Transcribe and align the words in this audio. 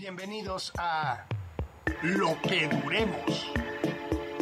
Bienvenidos 0.00 0.72
a 0.78 1.26
Lo 2.02 2.28
que 2.40 2.68
Duremos. 2.68 3.52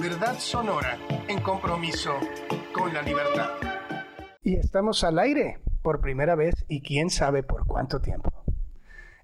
Verdad 0.00 0.38
sonora 0.38 0.96
en 1.26 1.40
compromiso 1.40 2.12
con 2.72 2.94
la 2.94 3.02
libertad. 3.02 3.50
Y 4.44 4.54
estamos 4.54 5.02
al 5.02 5.18
aire 5.18 5.58
por 5.82 6.00
primera 6.00 6.36
vez 6.36 6.54
y 6.68 6.80
quién 6.80 7.10
sabe 7.10 7.42
por 7.42 7.66
cuánto 7.66 8.00
tiempo. 8.00 8.30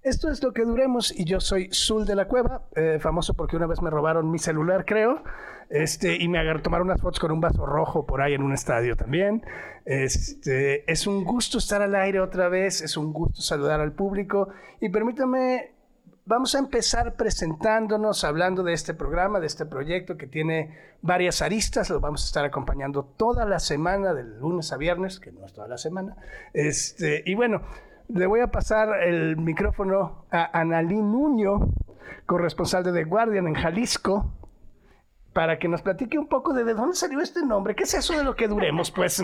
Esto 0.03 0.29
es 0.29 0.43
lo 0.43 0.53
que 0.53 0.65
duremos 0.65 1.17
y 1.17 1.25
yo 1.25 1.39
soy 1.39 1.71
Zul 1.73 2.05
de 2.05 2.17
la 2.17 2.27
Cueva, 2.27 2.67
eh, 2.75 2.99
famoso 3.01 3.35
porque 3.35 3.57
una 3.57 3.69
vez 3.69 3.81
me 3.81 3.89
robaron 3.89 4.29
mi 4.29 4.41
celular, 4.41 4.85
creo, 4.85 5.23
este, 5.71 6.17
y 6.21 6.27
me 6.27 6.41
agarró 6.41 6.63
tomar 6.63 6.83
unas 6.83 7.01
fotos 7.01 7.21
con 7.21 7.31
un 7.31 7.41
vaso 7.41 7.65
rojo 7.65 8.07
por 8.07 8.21
ahí 8.21 8.35
en 8.35 8.43
un 8.43 8.53
estadio 8.53 8.97
también. 8.97 9.45
Este, 9.85 10.91
es 10.91 11.07
un 11.07 11.23
gusto 11.23 11.59
estar 11.59 11.81
al 11.81 11.95
aire 11.95 12.19
otra 12.19 12.49
vez, 12.49 12.83
es 12.83 12.97
un 12.97 13.13
gusto 13.13 13.41
saludar 13.41 13.81
al 13.81 13.93
público 13.93 14.49
y 14.81 14.89
permítame 14.89 15.74
Vamos 16.27 16.55
a 16.55 16.59
empezar 16.59 17.17
presentándonos, 17.17 18.25
hablando 18.25 18.63
de 18.63 18.73
este 18.73 18.95
programa, 18.95 19.41
de 19.41 19.47
este 19.47 19.67
proyecto 19.67 20.17
que 20.17 20.27
tiene 20.27 20.75
varias 21.03 21.43
aristas. 21.43 21.91
Lo 21.91 22.01
vamos 22.01 22.23
a 22.23 22.27
estar 22.27 22.47
acompañando 22.47 23.05
toda 23.05 23.45
la 23.45 23.59
semana, 23.59 24.15
de 24.15 24.25
lunes 24.25 24.73
a 24.73 24.79
viernes, 24.79 25.21
que 25.21 25.33
no 25.33 25.45
es 25.45 25.53
toda 25.53 25.69
la 25.69 25.77
semana. 25.77 26.17
Este, 26.55 27.23
y 27.27 27.35
bueno, 27.35 27.61
le 28.09 28.25
voy 28.25 28.41
a 28.41 28.47
pasar 28.47 29.03
el 29.03 29.37
micrófono 29.37 30.25
a 30.31 30.59
Analí 30.59 30.97
Nuño, 30.97 31.69
corresponsal 32.25 32.85
de 32.85 32.95
The 32.95 33.05
Guardian 33.05 33.47
en 33.47 33.55
Jalisco, 33.55 34.33
para 35.35 35.59
que 35.59 35.69
nos 35.69 35.83
platique 35.83 36.19
un 36.19 36.29
poco 36.29 36.55
de, 36.55 36.65
de 36.65 36.73
dónde 36.73 36.97
salió 36.97 37.21
este 37.21 37.45
nombre. 37.45 37.75
¿Qué 37.75 37.83
es 37.83 37.93
eso 37.93 38.17
de 38.17 38.25
lo 38.25 38.37
que 38.37 38.49
duremos, 38.49 38.91
pues? 38.91 39.23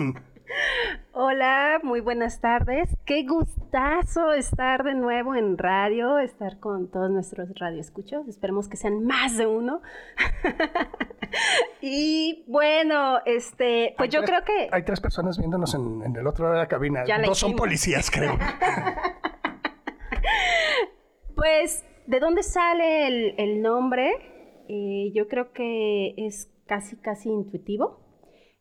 Hola, 1.13 1.79
muy 1.83 2.01
buenas 2.01 2.41
tardes. 2.41 2.89
Qué 3.05 3.23
gustazo 3.23 4.33
estar 4.33 4.83
de 4.83 4.93
nuevo 4.93 5.35
en 5.35 5.57
radio, 5.57 6.19
estar 6.19 6.59
con 6.59 6.89
todos 6.89 7.09
nuestros 7.09 7.49
radioescuchos. 7.57 8.27
Esperemos 8.27 8.67
que 8.67 8.77
sean 8.77 9.05
más 9.05 9.37
de 9.37 9.47
uno. 9.47 9.81
y 11.81 12.43
bueno, 12.47 13.19
este, 13.25 13.95
pues 13.97 14.09
yo 14.09 14.23
creo 14.23 14.43
que... 14.43 14.69
Hay 14.71 14.83
tres 14.83 14.99
personas 14.99 15.37
viéndonos 15.37 15.73
en, 15.73 16.15
el 16.15 16.27
otro 16.27 16.45
lado 16.45 16.55
de 16.55 16.61
la 16.61 16.67
cabina. 16.67 17.03
Dos 17.25 17.39
son 17.39 17.55
policías, 17.55 18.11
creo. 18.11 18.37
pues, 21.35 21.85
¿de 22.07 22.19
dónde 22.19 22.43
sale 22.43 23.41
el, 23.41 23.61
nombre? 23.61 24.30
Eh, 24.67 25.11
yo 25.13 25.27
creo 25.27 25.51
que 25.53 26.13
es 26.17 26.51
casi, 26.65 26.95
casi 26.97 27.29
intuitivo. 27.29 27.99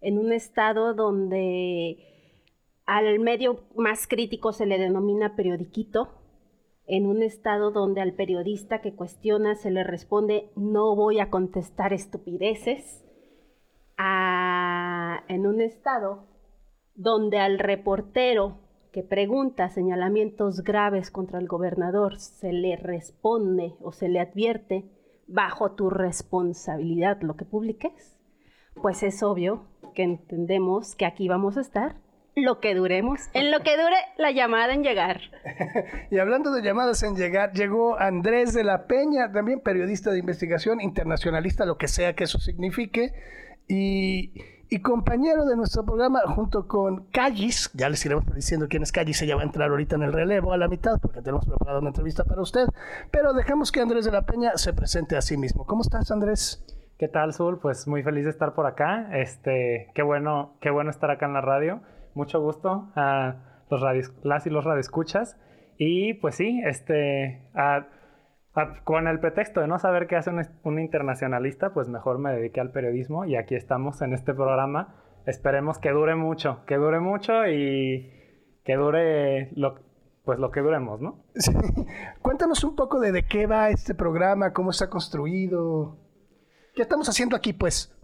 En 0.01 0.19
un 0.19 0.33
estado 0.33 0.95
donde 0.95 1.99
al 2.87 3.19
medio 3.21 3.61
más 3.77 4.07
crítico 4.07 4.53
se 4.53 4.67
le 4.67 4.79
denomina 4.79 5.37
periodiquito, 5.37 6.09
en 6.87 7.07
un 7.07 7.23
estado 7.23 7.71
donde 7.71 8.01
al 8.01 8.15
periodista 8.15 8.81
que 8.81 8.95
cuestiona 8.95 9.55
se 9.55 9.71
le 9.71 9.85
responde 9.85 10.51
no 10.57 10.97
voy 10.97 11.21
a 11.21 11.31
contestar 11.31 11.93
estupideces, 11.93 13.05
en 15.29 15.47
un 15.47 15.61
estado 15.61 16.25
donde 16.95 17.39
al 17.39 17.59
reportero 17.59 18.59
que 18.93 19.03
pregunta 19.03 19.69
señalamientos 19.69 20.63
graves 20.63 21.11
contra 21.11 21.39
el 21.39 21.47
gobernador 21.47 22.19
se 22.19 22.53
le 22.53 22.77
responde 22.77 23.75
o 23.81 23.93
se 23.93 24.09
le 24.09 24.19
advierte 24.19 24.91
bajo 25.31 25.73
tu 25.73 25.91
responsabilidad 25.91 27.21
lo 27.23 27.37
que 27.37 27.45
publiques, 27.45 28.19
pues 28.75 29.03
es 29.03 29.23
obvio 29.23 29.65
que 29.95 30.03
entendemos 30.03 30.95
que 30.95 31.07
aquí 31.07 31.29
vamos 31.29 31.57
a 31.57 31.61
estar 31.61 31.97
lo 32.37 32.61
que 32.61 32.75
duremos, 32.75 33.21
en 33.35 33.51
lo 33.51 33.61
que 33.61 33.77
dure 33.77 33.97
la 34.17 34.31
llamada 34.31 34.73
en 34.73 34.83
llegar. 34.83 35.21
y 36.11 36.19
hablando 36.19 36.53
de 36.53 36.63
llamadas 36.63 37.03
en 37.03 37.17
llegar, 37.17 37.53
llegó 37.53 37.99
Andrés 37.99 38.55
de 38.55 38.65
la 38.65 38.87
Peña, 38.87 39.33
también 39.33 39.61
periodista 39.61 40.11
de 40.11 40.19
investigación, 40.19 40.81
internacionalista, 40.81 41.67
lo 41.67 41.77
que 41.77 41.89
sea 41.89 42.15
que 42.15 42.25
eso 42.25 42.39
signifique, 42.39 43.13
y, 43.69 44.33
compañero 44.79 45.45
de 45.47 45.57
nuestro 45.57 45.85
programa 45.85 46.21
junto 46.27 46.69
con 46.69 47.07
Callis, 47.11 47.71
ya 47.75 47.89
les 47.89 48.07
iremos 48.07 48.25
diciendo 48.33 48.69
quién 48.69 48.85
es 48.85 48.93
Callis, 48.93 49.21
ella 49.23 49.35
va 49.35 49.43
a 49.43 49.45
entrar 49.45 49.69
ahorita 49.69 49.97
en 49.97 50.03
el 50.03 50.13
relevo 50.13 50.53
a 50.53 50.57
la 50.57 50.69
mitad 50.69 51.01
porque 51.03 51.21
tenemos 51.23 51.45
preparado 51.45 51.81
una 51.81 51.89
entrevista 51.89 52.25
para 52.25 52.41
usted, 52.41 52.67
pero 53.11 53.33
dejamos 53.33 53.73
que 53.73 53.81
Andrés 53.81 54.05
de 54.05 54.13
la 54.13 54.23
Peña 54.23 54.53
se 54.57 54.73
presente 54.73 55.17
a 55.17 55.23
sí 55.23 55.37
mismo. 55.37 55.67
¿Cómo 55.67 55.83
estás, 55.83 56.11
Andrés? 56.13 56.65
¿Qué 56.99 57.09
tal, 57.09 57.33
Zul? 57.33 57.59
Pues 57.59 57.89
muy 57.89 58.03
feliz 58.03 58.25
de 58.25 58.31
estar 58.31 58.55
por 58.55 58.67
acá. 58.67 59.09
Este, 59.19 59.91
qué 59.95 60.03
bueno, 60.03 60.53
qué 60.61 60.71
bueno 60.71 60.91
estar 60.91 61.11
acá 61.11 61.27
en 61.27 61.33
la 61.33 61.41
radio. 61.41 61.81
Mucho 62.15 62.41
gusto 62.41 62.91
a 62.95 63.65
los 63.71 63.83
las 64.23 64.47
y 64.47 64.51
los 64.51 64.65
radioescuchas. 64.65 65.37
Y 65.79 66.15
pues 66.15 66.35
sí, 66.35 66.61
este, 66.63 67.41
con 68.85 69.07
el 69.07 69.21
pretexto 69.21 69.61
de 69.61 69.69
no 69.69 69.79
saber 69.79 70.07
qué 70.07 70.17
hace 70.17 70.31
un, 70.31 70.43
un, 70.65 70.79
internacionalista, 70.79 71.73
pues 71.73 71.89
mejor 71.89 72.19
me 72.19 72.33
dediqué 72.33 72.61
al 72.61 72.73
periodismo 72.73 73.25
y 73.25 73.37
aquí 73.37 73.55
estamos 73.55 74.03
en 74.03 74.13
este 74.13 74.35
programa. 74.35 74.97
Esperemos 75.27 75.79
que 75.79 75.91
dure 75.91 76.15
mucho, 76.17 76.65
que 76.67 76.77
dure 76.77 76.99
mucho 76.99 77.47
y 77.47 78.13
que 78.65 78.75
dure 78.75 79.51
lo, 79.55 79.77
pues 80.25 80.39
lo 80.39 80.51
que 80.51 80.61
duremos, 80.61 81.01
¿no? 81.01 81.25
Cuéntanos 82.23 82.65
un 82.65 82.77
poco 82.77 83.01
de, 83.01 83.13
de 83.13 83.25
qué 83.25 83.47
va 83.47 83.71
este 83.71 83.95
programa, 83.95 84.53
cómo 84.53 84.71
está 84.71 84.89
construido. 84.89 85.97
¿Qué 86.75 86.83
estamos 86.83 87.09
haciendo 87.09 87.37
aquí, 87.37 87.53
pues? 87.53 87.95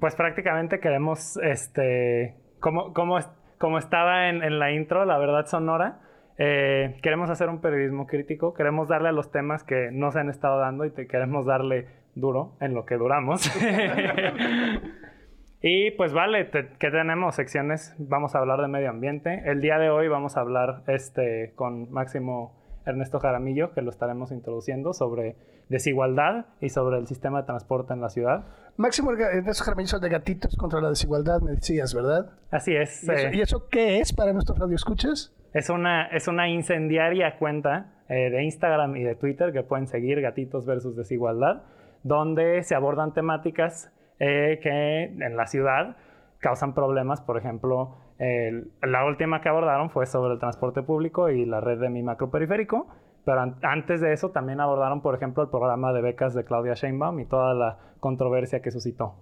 Pues 0.00 0.14
prácticamente 0.14 0.80
queremos, 0.80 1.36
este, 1.38 2.36
como, 2.60 2.92
como, 2.92 3.18
como 3.58 3.78
estaba 3.78 4.28
en, 4.28 4.58
la 4.58 4.72
intro, 4.72 5.04
la 5.04 5.18
verdad 5.18 5.46
sonora, 5.46 6.00
eh, 6.38 6.96
queremos 7.02 7.30
hacer 7.30 7.48
un 7.48 7.60
periodismo 7.60 8.06
crítico, 8.06 8.54
queremos 8.54 8.88
darle 8.88 9.08
a 9.08 9.12
los 9.12 9.32
temas 9.32 9.64
que 9.64 9.90
no 9.92 10.12
se 10.12 10.20
han 10.20 10.30
estado 10.30 10.60
dando 10.60 10.84
y 10.84 10.90
te 10.90 11.08
queremos 11.08 11.46
darle 11.46 11.86
duro 12.14 12.56
en 12.60 12.74
lo 12.74 12.86
que 12.86 12.96
duramos. 12.96 13.50
y 15.62 15.90
pues 15.92 16.12
vale, 16.12 16.48
¿qué 16.50 16.90
tenemos? 16.90 17.34
Secciones, 17.34 17.94
vamos 17.98 18.36
a 18.36 18.38
hablar 18.38 18.60
de 18.60 18.68
medio 18.68 18.88
ambiente. 18.88 19.42
El 19.46 19.60
día 19.60 19.78
de 19.78 19.90
hoy 19.90 20.06
vamos 20.06 20.36
a 20.36 20.40
hablar 20.40 20.84
este, 20.86 21.52
con 21.56 21.90
Máximo 21.90 22.54
Ernesto 22.86 23.18
Jaramillo, 23.18 23.72
que 23.72 23.82
lo 23.82 23.90
estaremos 23.90 24.30
introduciendo 24.30 24.92
sobre 24.92 25.34
desigualdad 25.68 26.46
y 26.60 26.68
sobre 26.68 26.98
el 26.98 27.08
sistema 27.08 27.40
de 27.40 27.46
transporte 27.46 27.92
en 27.92 28.00
la 28.00 28.10
ciudad. 28.10 28.44
Máximo 28.76 29.10
Ernesto 29.10 29.64
Jaramillo 29.64 29.98
de 29.98 30.08
Gatitos 30.08 30.56
contra 30.56 30.80
la 30.80 30.90
Desigualdad, 30.90 31.40
me 31.40 31.50
decías, 31.50 31.92
¿verdad? 31.94 32.30
Así 32.52 32.76
es. 32.76 33.04
¿Y 33.32 33.40
eso, 33.40 33.58
eh, 33.58 33.68
qué 33.70 33.98
es 33.98 34.12
para 34.12 34.32
nuestros 34.32 34.56
radioescuchas? 34.56 35.34
Es 35.52 35.70
una, 35.70 36.06
es 36.06 36.28
una 36.28 36.48
incendiaria 36.48 37.38
cuenta 37.38 38.02
eh, 38.08 38.30
de 38.30 38.44
Instagram 38.44 38.96
y 38.96 39.02
de 39.02 39.14
Twitter 39.14 39.52
que 39.52 39.62
pueden 39.62 39.86
seguir, 39.86 40.20
Gatitos 40.20 40.66
versus 40.66 40.96
Desigualdad, 40.96 41.62
donde 42.02 42.62
se 42.62 42.74
abordan 42.74 43.14
temáticas 43.14 43.92
eh, 44.18 44.60
que 44.62 45.04
en 45.04 45.36
la 45.36 45.46
ciudad 45.46 45.96
causan 46.38 46.74
problemas, 46.74 47.20
por 47.20 47.36
ejemplo, 47.36 47.96
la 48.18 49.04
última 49.04 49.40
que 49.40 49.48
abordaron 49.48 49.90
fue 49.90 50.04
sobre 50.04 50.32
el 50.32 50.40
transporte 50.40 50.82
público 50.82 51.30
y 51.30 51.44
la 51.44 51.60
red 51.60 51.78
de 51.78 51.88
mi 51.88 52.02
macroperiférico, 52.02 52.88
pero 53.24 53.54
antes 53.62 54.00
de 54.00 54.12
eso 54.12 54.30
también 54.30 54.58
abordaron, 54.58 55.02
por 55.02 55.14
ejemplo, 55.14 55.42
el 55.42 55.50
programa 55.50 55.92
de 55.92 56.00
becas 56.00 56.34
de 56.34 56.44
Claudia 56.44 56.74
Sheinbaum 56.74 57.20
y 57.20 57.26
toda 57.26 57.54
la 57.54 57.78
controversia 58.00 58.62
que 58.62 58.70
suscitó. 58.70 59.16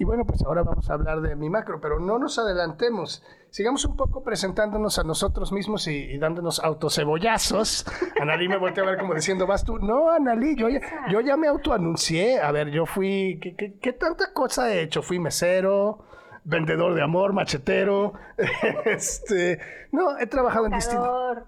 Y 0.00 0.04
bueno, 0.04 0.24
pues 0.24 0.40
ahora 0.46 0.62
vamos 0.62 0.88
a 0.88 0.94
hablar 0.94 1.20
de 1.20 1.36
mi 1.36 1.50
macro, 1.50 1.78
pero 1.78 2.00
no 2.00 2.18
nos 2.18 2.38
adelantemos. 2.38 3.22
Sigamos 3.50 3.84
un 3.84 3.98
poco 3.98 4.24
presentándonos 4.24 4.98
a 4.98 5.04
nosotros 5.04 5.52
mismos 5.52 5.86
y, 5.88 6.16
dándonos 6.16 6.58
autocebollazos. 6.58 7.84
Analí 8.18 8.48
me 8.48 8.56
volteó 8.56 8.84
a 8.84 8.86
ver 8.86 8.98
como 8.98 9.12
diciendo, 9.14 9.46
vas 9.46 9.62
tú. 9.62 9.78
No, 9.78 10.08
Analí, 10.08 10.56
yo 10.56 10.70
ya, 10.70 10.80
yo 11.10 11.20
ya 11.20 11.36
me 11.36 11.48
autoanuncié. 11.48 12.40
A 12.40 12.50
ver, 12.50 12.70
yo 12.70 12.86
fui. 12.86 13.38
¿qué, 13.42 13.54
qué, 13.54 13.78
qué 13.78 13.92
tanta 13.92 14.32
cosa 14.32 14.72
he 14.72 14.80
hecho? 14.80 15.02
Fui 15.02 15.18
mesero, 15.18 16.06
vendedor 16.44 16.94
de 16.94 17.02
amor, 17.02 17.34
machetero. 17.34 18.14
este, 18.86 19.60
no, 19.92 20.18
he 20.18 20.26
trabajado 20.26 20.64
en 20.64 20.72
distintos. 20.72 21.38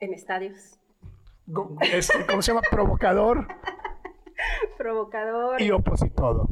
En 0.00 0.14
estadios. 0.14 0.80
Este, 1.92 2.24
¿Cómo 2.24 2.40
se 2.40 2.52
llama? 2.52 2.62
Provocador. 2.70 3.46
Provocador. 4.78 5.60
Y 5.60 5.70
opositor. 5.70 6.48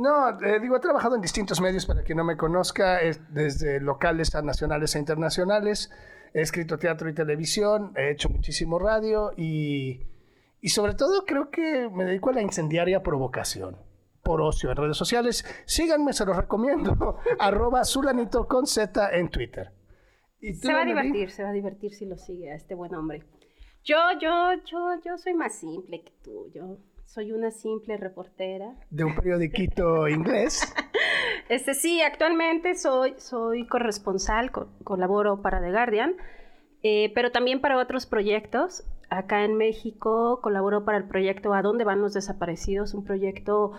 No, 0.00 0.30
eh, 0.40 0.58
digo, 0.60 0.76
he 0.76 0.80
trabajado 0.80 1.14
en 1.14 1.20
distintos 1.20 1.60
medios 1.60 1.84
para 1.84 2.02
quien 2.02 2.16
no 2.16 2.24
me 2.24 2.38
conozca, 2.38 3.00
desde 3.28 3.80
locales 3.80 4.34
a 4.34 4.40
nacionales 4.40 4.96
e 4.96 4.98
internacionales. 4.98 5.90
He 6.32 6.40
escrito 6.40 6.78
teatro 6.78 7.10
y 7.10 7.14
televisión, 7.14 7.92
he 7.94 8.10
hecho 8.10 8.30
muchísimo 8.30 8.78
radio 8.78 9.32
y, 9.36 10.06
y 10.62 10.68
sobre 10.70 10.94
todo 10.94 11.26
creo 11.26 11.50
que 11.50 11.90
me 11.92 12.06
dedico 12.06 12.30
a 12.30 12.32
la 12.32 12.40
incendiaria 12.40 13.02
provocación 13.02 13.76
por 14.22 14.40
ocio 14.40 14.70
en 14.70 14.78
redes 14.78 14.96
sociales. 14.96 15.44
Síganme, 15.66 16.14
se 16.14 16.24
los 16.24 16.34
recomiendo. 16.34 17.18
Arroba 17.38 17.84
Zulanito 17.84 18.48
con 18.48 18.66
Z 18.66 19.10
en 19.14 19.28
Twitter. 19.28 19.70
se 20.40 20.72
va 20.72 20.80
a 20.80 20.86
divertir, 20.86 21.30
se 21.30 21.42
va 21.42 21.50
a 21.50 21.52
divertir 21.52 21.92
si 21.92 22.06
lo 22.06 22.16
sigue 22.16 22.50
a 22.50 22.54
este 22.54 22.74
buen 22.74 22.94
hombre. 22.94 23.22
Yo, 23.84 23.98
yo, 24.18 24.54
yo, 24.64 24.98
yo 25.04 25.18
soy 25.18 25.34
más 25.34 25.58
simple 25.58 26.02
que 26.02 26.12
tú. 26.22 26.50
Yo 26.54 26.78
soy 27.12 27.32
una 27.32 27.50
simple 27.50 27.96
reportera. 27.96 28.74
De 28.90 29.04
un 29.04 29.14
periodiquito 29.14 30.08
inglés. 30.16 30.72
Este 31.48 31.74
sí, 31.74 32.00
actualmente 32.00 32.76
soy, 32.76 33.14
soy 33.18 33.66
corresponsal, 33.66 34.52
colaboro 34.84 35.42
para 35.42 35.60
The 35.60 35.72
Guardian 35.72 36.14
eh, 36.82 37.12
pero 37.14 37.30
también 37.30 37.60
para 37.60 37.78
otros 37.78 38.06
proyectos. 38.06 38.84
Acá 39.10 39.44
en 39.44 39.56
México 39.56 40.40
colaboró 40.40 40.84
para 40.84 40.98
el 40.98 41.04
proyecto 41.04 41.52
¿A 41.52 41.62
dónde 41.62 41.84
van 41.84 42.00
los 42.00 42.14
desaparecidos? 42.14 42.94
Un 42.94 43.04
proyecto 43.04 43.72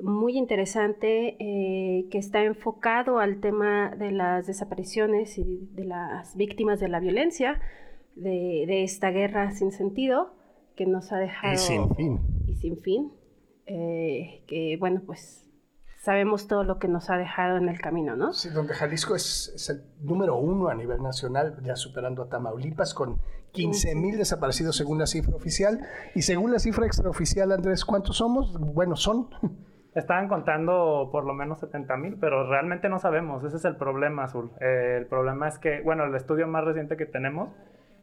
muy 0.00 0.36
interesante 0.36 1.36
eh, 1.38 2.08
que 2.10 2.18
está 2.18 2.42
enfocado 2.42 3.20
al 3.20 3.40
tema 3.40 3.94
de 3.96 4.10
las 4.10 4.48
desapariciones 4.48 5.38
y 5.38 5.68
de 5.72 5.84
las 5.84 6.36
víctimas 6.36 6.80
de 6.80 6.88
la 6.88 6.98
violencia, 6.98 7.60
de, 8.16 8.82
esta 8.82 9.10
guerra 9.10 9.52
sin 9.52 9.70
sentido 9.70 10.34
que 10.74 10.86
nos 10.86 11.12
ha 11.12 11.18
dejado... 11.18 11.54
Y 11.54 11.58
sin 11.58 11.94
fin. 11.94 12.20
Y 12.54 12.56
sin 12.56 12.80
fin. 12.80 13.12
Eh, 13.66 14.44
que 14.46 14.76
bueno, 14.78 15.02
pues 15.04 15.44
sabemos 16.04 16.46
todo 16.46 16.64
lo 16.64 16.78
que 16.78 16.86
nos 16.86 17.08
ha 17.08 17.16
dejado 17.16 17.56
en 17.56 17.68
el 17.68 17.80
camino, 17.80 18.14
¿no? 18.14 18.34
Sí, 18.34 18.50
donde 18.50 18.74
Jalisco 18.74 19.14
es, 19.14 19.70
el 19.70 20.06
número 20.06 20.36
uno 20.36 20.68
a 20.68 20.74
nivel 20.74 21.02
nacional, 21.02 21.56
ya 21.62 21.76
superando 21.76 22.22
a 22.22 22.28
Tamaulipas 22.28 22.92
con 22.92 23.18
15 23.52 23.94
mil 23.94 24.18
desaparecidos 24.18 24.76
según 24.76 24.98
la 24.98 25.06
cifra 25.06 25.34
oficial. 25.34 25.80
Y 26.14 26.22
según 26.22 26.52
la 26.52 26.58
cifra 26.58 26.86
extraoficial, 26.86 27.52
Andrés, 27.52 27.84
¿cuántos 27.84 28.18
somos? 28.18 28.58
Bueno, 28.58 28.96
son. 28.96 29.28
Estaban 29.94 30.28
contando 30.28 31.08
por 31.12 31.24
lo 31.24 31.34
menos 31.34 31.60
70 31.60 31.96
mil, 31.96 32.16
pero 32.20 32.48
realmente 32.48 32.88
no 32.88 32.98
sabemos. 32.98 33.44
Ese 33.44 33.56
es 33.56 33.64
el 33.64 33.76
problema, 33.76 34.24
Azul. 34.24 34.50
Eh, 34.60 34.96
el 34.98 35.06
problema 35.06 35.48
es 35.48 35.58
que, 35.58 35.80
bueno, 35.82 36.04
el 36.04 36.14
estudio 36.16 36.48
más 36.48 36.64
reciente 36.64 36.96
que 36.96 37.06
tenemos 37.06 37.50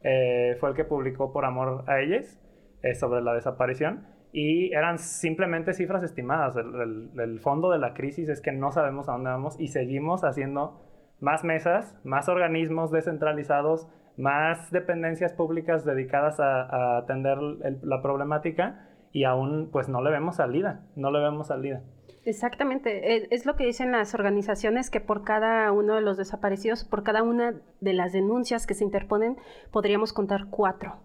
eh, 0.02 0.56
fue 0.58 0.70
el 0.70 0.74
que 0.74 0.84
publicó 0.84 1.32
Por 1.32 1.44
Amor 1.44 1.84
a 1.86 2.00
Ellas 2.00 2.40
eh, 2.82 2.94
sobre 2.94 3.20
la 3.20 3.34
desaparición 3.34 4.06
y 4.32 4.72
eran 4.72 4.98
simplemente 4.98 5.74
cifras 5.74 6.02
estimadas. 6.02 6.56
El, 6.56 7.38
fondo 7.40 7.70
de 7.70 7.78
la 7.78 7.92
crisis 7.92 8.28
es 8.28 8.40
que 8.40 8.52
no 8.52 8.72
sabemos 8.72 9.08
a 9.08 9.12
dónde 9.12 9.30
vamos 9.30 9.60
y 9.60 9.68
seguimos 9.68 10.24
haciendo 10.24 10.80
más 11.20 11.44
mesas, 11.44 11.94
más 12.02 12.28
organismos 12.28 12.90
descentralizados, 12.90 13.86
más 14.16 14.70
dependencias 14.70 15.34
públicas 15.34 15.84
dedicadas 15.84 16.40
a, 16.40 16.98
atender 16.98 17.38
la 17.82 18.00
problemática 18.02 18.88
y 19.12 19.24
aún 19.24 19.68
pues 19.70 19.88
no 19.88 20.02
le 20.02 20.10
vemos 20.10 20.36
salida, 20.36 20.86
no 20.96 21.10
le 21.10 21.20
vemos 21.20 21.48
salida. 21.48 21.82
Exactamente, 22.24 23.16
e, 23.16 23.28
es 23.30 23.44
lo 23.46 23.56
que 23.56 23.66
dicen 23.66 23.92
las 23.92 24.14
organizaciones 24.14 24.90
que 24.90 25.00
por 25.00 25.24
cada 25.24 25.70
uno 25.72 25.96
de 25.96 26.00
los 26.00 26.16
desaparecidos, 26.16 26.84
por 26.84 27.02
cada 27.02 27.22
una 27.22 27.60
de 27.80 27.92
las 27.92 28.12
denuncias 28.12 28.66
que 28.66 28.74
se 28.74 28.84
interponen, 28.84 29.36
podríamos 29.70 30.12
contar 30.12 30.46
cuatro 30.48 31.02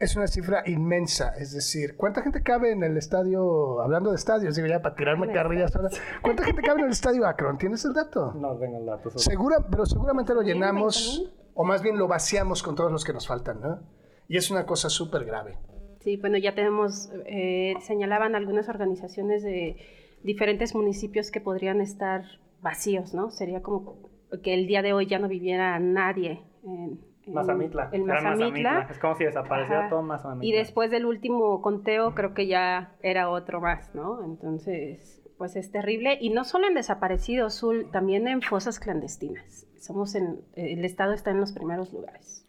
es 0.00 0.16
una 0.16 0.26
cifra 0.26 0.62
inmensa, 0.66 1.34
es 1.38 1.52
decir, 1.52 1.96
¿cuánta 1.96 2.22
gente 2.22 2.42
cabe 2.42 2.70
en 2.70 2.84
el 2.84 2.96
estadio, 2.96 3.80
hablando 3.80 4.10
de 4.10 4.16
estadios, 4.16 4.54
digo 4.54 4.68
ya 4.68 4.80
para 4.80 4.94
tirarme 4.94 5.32
carrillas 5.32 5.74
ahora, 5.74 5.88
¿cuánta 6.22 6.44
gente 6.44 6.62
cabe 6.62 6.80
en 6.80 6.86
el 6.86 6.92
estadio 6.92 7.26
Akron? 7.26 7.58
¿Tienes 7.58 7.84
el 7.84 7.94
dato? 7.94 8.32
No 8.34 8.56
tengo 8.58 8.78
el 8.78 8.86
dato. 8.86 9.10
Segura, 9.18 9.56
pero 9.68 9.86
seguramente 9.86 10.34
lo 10.34 10.42
llenamos, 10.42 11.32
o 11.54 11.64
más 11.64 11.82
bien 11.82 11.98
lo 11.98 12.06
vaciamos 12.06 12.62
con 12.62 12.76
todos 12.76 12.92
los 12.92 13.04
que 13.04 13.12
nos 13.12 13.26
faltan, 13.26 13.60
¿no? 13.60 13.80
Y 14.28 14.36
es 14.36 14.50
una 14.50 14.66
cosa 14.66 14.88
súper 14.88 15.24
grave. 15.24 15.58
Sí, 16.00 16.16
bueno, 16.16 16.38
ya 16.38 16.54
tenemos, 16.54 17.10
eh, 17.26 17.74
señalaban 17.80 18.36
algunas 18.36 18.68
organizaciones 18.68 19.42
de 19.42 19.76
diferentes 20.22 20.74
municipios 20.74 21.30
que 21.30 21.40
podrían 21.40 21.80
estar 21.80 22.22
vacíos, 22.60 23.14
¿no? 23.14 23.30
Sería 23.30 23.62
como 23.62 24.10
que 24.42 24.54
el 24.54 24.66
día 24.66 24.82
de 24.82 24.92
hoy 24.92 25.06
ya 25.06 25.18
no 25.18 25.28
viviera 25.28 25.78
nadie 25.80 26.42
en, 26.62 27.00
Mazamitla. 27.32 27.90
El 27.92 28.04
Mazamitla. 28.04 28.88
Es 28.90 28.98
como 28.98 29.16
si 29.16 29.24
desapareciera 29.24 29.88
todo 29.88 30.02
Mazamitla. 30.02 30.48
Y 30.48 30.52
después 30.52 30.90
del 30.90 31.06
último 31.06 31.60
conteo 31.62 32.14
creo 32.14 32.34
que 32.34 32.46
ya 32.46 32.96
era 33.02 33.30
otro 33.30 33.60
más, 33.60 33.94
¿no? 33.94 34.24
Entonces, 34.24 35.22
pues 35.38 35.56
es 35.56 35.70
terrible. 35.70 36.18
Y 36.20 36.30
no 36.30 36.44
solo 36.44 36.66
en 36.66 36.74
desaparecidos, 36.74 37.54
Sul, 37.54 37.90
también 37.90 38.28
en 38.28 38.42
fosas 38.42 38.78
clandestinas. 38.78 39.66
Somos 39.80 40.14
en, 40.14 40.40
el 40.54 40.84
Estado 40.84 41.12
está 41.12 41.30
en 41.30 41.40
los 41.40 41.52
primeros 41.52 41.92
lugares. 41.92 42.44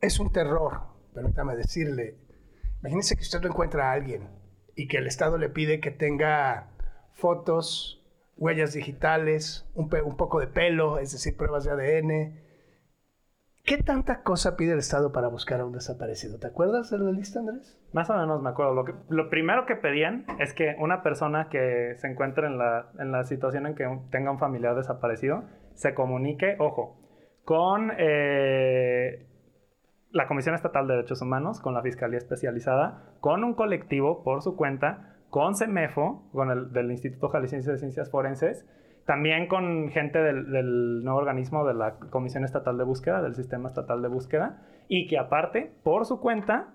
Es 0.00 0.20
un 0.20 0.32
terror, 0.32 0.80
permítame 1.14 1.56
decirle. 1.56 2.18
Imagínese 2.80 3.16
que 3.16 3.22
usted 3.22 3.40
lo 3.42 3.48
encuentra 3.48 3.90
a 3.90 3.92
alguien 3.92 4.28
y 4.74 4.88
que 4.88 4.98
el 4.98 5.06
Estado 5.06 5.38
le 5.38 5.48
pide 5.48 5.80
que 5.80 5.90
tenga 5.90 6.68
fotos, 7.14 8.04
huellas 8.36 8.74
digitales, 8.74 9.66
un, 9.74 9.88
un 10.04 10.16
poco 10.16 10.40
de 10.40 10.46
pelo, 10.46 10.98
es 10.98 11.12
decir, 11.12 11.36
pruebas 11.36 11.64
de 11.64 11.70
ADN, 11.70 12.45
¿Qué 13.66 13.82
tanta 13.82 14.22
cosa 14.22 14.56
pide 14.56 14.74
el 14.74 14.78
Estado 14.78 15.10
para 15.10 15.26
buscar 15.26 15.60
a 15.60 15.64
un 15.64 15.72
desaparecido? 15.72 16.38
¿Te 16.38 16.46
acuerdas 16.46 16.88
de 16.88 17.00
la 17.00 17.10
lista, 17.10 17.40
Andrés? 17.40 17.76
Más 17.92 18.08
o 18.10 18.16
menos 18.16 18.40
me 18.40 18.48
acuerdo. 18.48 18.84
Lo, 19.08 19.28
primero 19.28 19.66
que 19.66 19.74
pedían 19.74 20.24
es 20.38 20.54
que 20.54 20.76
una 20.78 21.02
persona 21.02 21.48
que 21.48 21.96
se 21.96 22.06
encuentre 22.06 22.46
en 22.46 22.58
la, 22.58 23.24
situación 23.24 23.66
en 23.66 23.74
que 23.74 23.84
tenga 24.12 24.30
un 24.30 24.38
familiar 24.38 24.76
desaparecido 24.76 25.42
se 25.74 25.94
comunique, 25.94 26.54
ojo, 26.60 26.96
con 27.44 27.90
eh, 27.98 29.26
la 30.12 30.28
Comisión 30.28 30.54
Estatal 30.54 30.86
de 30.86 30.94
Derechos 30.94 31.20
Humanos, 31.20 31.60
con 31.60 31.74
la 31.74 31.82
Fiscalía 31.82 32.18
Especializada, 32.18 33.16
con 33.18 33.42
un 33.42 33.54
colectivo 33.54 34.22
por 34.22 34.42
su 34.42 34.54
cuenta, 34.54 35.16
con 35.28 35.56
CEMEFO, 35.56 36.30
con 36.30 36.52
el 36.52 36.90
Instituto 36.92 37.30
Jalisciense 37.30 37.72
de 37.72 37.78
Ciencias 37.78 38.12
Forenses, 38.12 38.64
también 39.06 39.46
con 39.46 39.88
gente 39.90 40.18
del, 40.18 41.02
nuevo 41.04 41.18
organismo 41.18 41.64
de 41.64 41.74
la 41.74 41.94
Comisión 42.10 42.44
Estatal 42.44 42.76
de 42.76 42.84
Búsqueda, 42.84 43.22
del 43.22 43.34
Sistema 43.34 43.68
Estatal 43.68 44.02
de 44.02 44.08
Búsqueda, 44.08 44.62
y 44.88 45.06
que 45.06 45.16
aparte, 45.16 45.72
por 45.84 46.04
su 46.06 46.20
cuenta, 46.20 46.74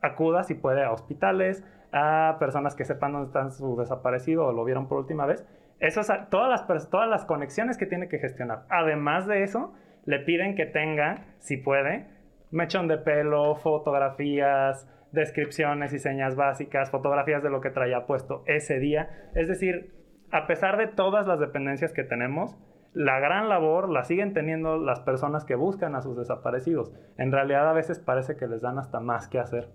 acuda 0.00 0.44
si 0.44 0.54
puede 0.54 0.84
a 0.84 0.92
hospitales, 0.92 1.64
a 1.92 2.36
personas 2.38 2.76
que 2.76 2.84
sepan 2.84 3.12
dónde 3.12 3.26
está 3.26 3.50
su 3.50 3.76
desaparecido 3.76 4.46
o 4.46 4.52
lo 4.52 4.64
vieron 4.64 4.88
por 4.88 4.98
última 4.98 5.26
vez. 5.26 5.44
Eso 5.80 6.00
todas, 6.30 6.66
las, 6.68 6.90
todas 6.90 7.08
las 7.08 7.24
conexiones 7.24 7.76
que 7.76 7.86
tiene 7.86 8.08
que 8.08 8.18
gestionar. 8.18 8.64
Además 8.70 9.26
de 9.26 9.42
eso, 9.42 9.74
le 10.04 10.20
piden 10.20 10.54
que 10.54 10.66
tenga, 10.66 11.26
si 11.40 11.56
puede, 11.56 12.06
mechón 12.52 12.86
de 12.86 12.98
pelo, 12.98 13.56
fotografías, 13.56 14.88
descripciones 15.10 15.92
y 15.92 15.98
señas 15.98 16.36
básicas, 16.36 16.90
fotografías 16.90 17.42
de 17.42 17.50
lo 17.50 17.60
que 17.60 17.70
traía 17.70 18.06
puesto 18.06 18.44
ese 18.46 18.78
día. 18.78 19.28
Es 19.34 19.48
decir, 19.48 20.01
a 20.32 20.46
pesar 20.46 20.78
de 20.78 20.88
todas 20.88 21.26
las 21.26 21.38
dependencias 21.38 21.92
que 21.92 22.04
tenemos, 22.04 22.56
la 22.94 23.20
gran 23.20 23.48
labor 23.48 23.90
la 23.90 24.04
siguen 24.04 24.32
teniendo 24.32 24.78
las 24.78 25.00
personas 25.00 25.44
que 25.44 25.54
buscan 25.54 25.94
a 25.94 26.02
sus 26.02 26.16
desaparecidos. 26.16 26.92
En 27.18 27.32
realidad 27.32 27.68
a 27.68 27.72
veces 27.72 27.98
parece 27.98 28.36
que 28.36 28.46
les 28.46 28.62
dan 28.62 28.78
hasta 28.78 29.00
más 29.00 29.28
que 29.28 29.38
hacer. 29.38 29.70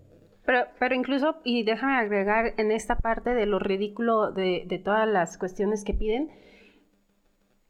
Pero, 0.46 0.66
pero 0.80 0.96
incluso, 0.96 1.38
y 1.44 1.64
déjame 1.64 1.98
agregar 1.98 2.54
en 2.58 2.72
esta 2.72 2.98
parte 2.98 3.34
de 3.34 3.46
lo 3.46 3.60
ridículo 3.60 4.32
de, 4.32 4.82
todas 4.84 5.08
las 5.08 5.38
cuestiones 5.38 5.84
que 5.84 5.94
piden, 5.94 6.32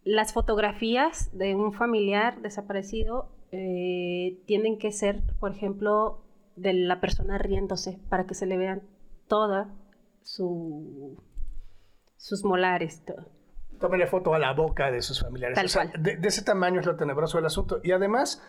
las 0.03 0.31
fotografías 0.31 1.35
de 1.37 1.55
un 1.55 1.73
familiar 1.73 2.39
desaparecido 2.41 3.31
eh, 3.51 4.39
tienen 4.45 4.77
que 4.77 4.91
ser, 4.91 5.23
por 5.39 5.51
ejemplo, 5.51 6.23
de 6.55 6.73
la 6.73 7.01
persona 7.01 7.37
riéndose 7.37 7.99
para 8.09 8.25
que 8.25 8.33
se 8.33 8.45
le 8.45 8.57
vean 8.57 8.83
toda 9.27 9.73
su 10.21 11.17
sus 12.17 12.43
molares, 12.43 13.03
todo. 13.05 13.25
Tómenle 13.79 14.07
foto 14.07 14.33
a 14.33 14.39
la 14.39 14.53
boca 14.53 14.91
de 14.91 15.01
sus 15.01 15.21
familiares. 15.21 15.57
De, 15.99 16.19
ese 16.23 16.43
tamaño 16.43 16.79
es 16.79 16.85
lo 16.85 16.95
tenebroso 16.95 17.37
del 17.37 17.45
asunto. 17.45 17.79
Y 17.83 17.91
además, 17.91 18.43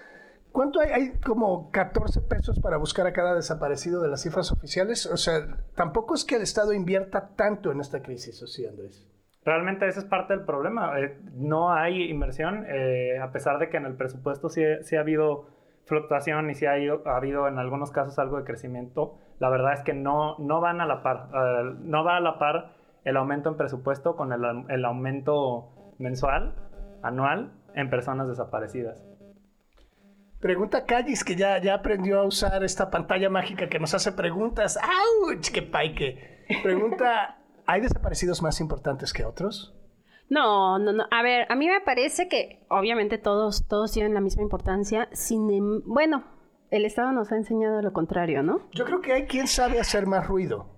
¿cuánto 0.52 0.80
hay? 0.80 0.90
Hay 0.90 1.12
como 1.18 1.70
14 1.70 2.22
pesos 2.22 2.58
para 2.60 2.78
buscar 2.78 3.06
a 3.06 3.12
cada 3.12 3.34
desaparecido 3.34 4.00
de 4.00 4.08
las 4.08 4.22
cifras 4.22 4.50
oficiales. 4.50 5.04
O 5.06 5.18
sea, 5.18 5.46
tampoco 5.74 6.14
es 6.14 6.24
que 6.24 6.36
el 6.36 6.42
Estado 6.42 6.72
invierta 6.72 7.34
tanto 7.36 7.70
en 7.70 7.80
esta 7.80 8.02
crisis, 8.02 8.42
¿o 8.42 8.46
sí, 8.46 8.66
Andrés? 8.66 9.06
Realmente 9.44 9.86
ese 9.86 10.00
es 10.00 10.06
parte 10.06 10.34
del 10.34 10.44
problema. 10.44 10.98
Eh, 10.98 11.18
no 11.34 11.72
hay 11.72 12.10
inversión, 12.10 12.64
eh, 12.68 13.18
a 13.18 13.30
pesar 13.30 13.58
de 13.58 13.68
que 13.68 13.76
en 13.76 13.84
el 13.84 13.96
presupuesto 13.96 14.48
sí, 14.48 14.62
ha 14.64 15.00
habido 15.00 15.46
fluctuación 15.84 16.50
y 16.50 16.54
sí 16.54 16.66
ha, 16.66 16.72
ha, 16.72 17.16
habido 17.16 17.48
en 17.48 17.58
algunos 17.58 17.90
casos 17.90 18.18
algo 18.18 18.38
de 18.38 18.44
crecimiento. 18.44 19.18
La 19.38 19.50
verdad 19.50 19.74
es 19.74 19.82
que 19.82 19.92
no, 19.92 20.38
no 20.38 20.60
van 20.60 20.80
a 20.80 20.86
la 20.86 21.02
par. 21.02 21.28
Eh, 21.34 21.76
no 21.80 22.02
va 22.02 22.16
a 22.16 22.20
la 22.20 22.38
par 22.38 22.77
el 23.08 23.16
aumento 23.16 23.48
en 23.48 23.56
presupuesto 23.56 24.16
con 24.16 24.32
el, 24.32 24.84
aumento 24.84 25.94
mensual, 25.98 26.54
anual, 27.02 27.52
en 27.74 27.88
personas 27.88 28.28
desaparecidas. 28.28 29.02
Pregunta 30.40 30.84
Callis, 30.84 31.24
que 31.24 31.34
ya, 31.34 31.58
ya 31.58 31.74
aprendió 31.74 32.20
a 32.20 32.24
usar 32.24 32.62
esta 32.62 32.90
pantalla 32.90 33.30
mágica 33.30 33.68
que 33.68 33.78
nos 33.78 33.94
hace 33.94 34.12
preguntas. 34.12 34.76
¡Auch! 34.76 35.50
¡Qué 35.52 35.62
paique! 35.62 36.44
Pregunta, 36.62 37.38
¿hay 37.66 37.80
desaparecidos 37.80 38.42
más 38.42 38.60
importantes 38.60 39.12
que 39.12 39.24
otros? 39.24 39.74
No, 40.28 40.78
no, 40.78 40.92
no. 40.92 41.04
A 41.10 41.22
ver, 41.22 41.50
a 41.50 41.56
mí 41.56 41.66
me 41.66 41.80
parece 41.80 42.28
que 42.28 42.66
obviamente 42.68 43.16
todos, 43.16 43.66
todos 43.66 43.90
tienen 43.90 44.12
la 44.12 44.20
misma 44.20 44.42
importancia. 44.42 45.08
Sin, 45.12 45.50
em, 45.50 45.82
bueno, 45.86 46.24
el 46.70 46.84
Estado 46.84 47.12
nos 47.12 47.32
ha 47.32 47.36
enseñado 47.36 47.80
lo 47.80 47.92
contrario, 47.94 48.42
¿no? 48.42 48.68
Yo 48.72 48.84
creo 48.84 49.00
que 49.00 49.14
hay 49.14 49.26
quien 49.26 49.48
sabe 49.48 49.80
hacer 49.80 50.06
más 50.06 50.26
ruido. 50.26 50.77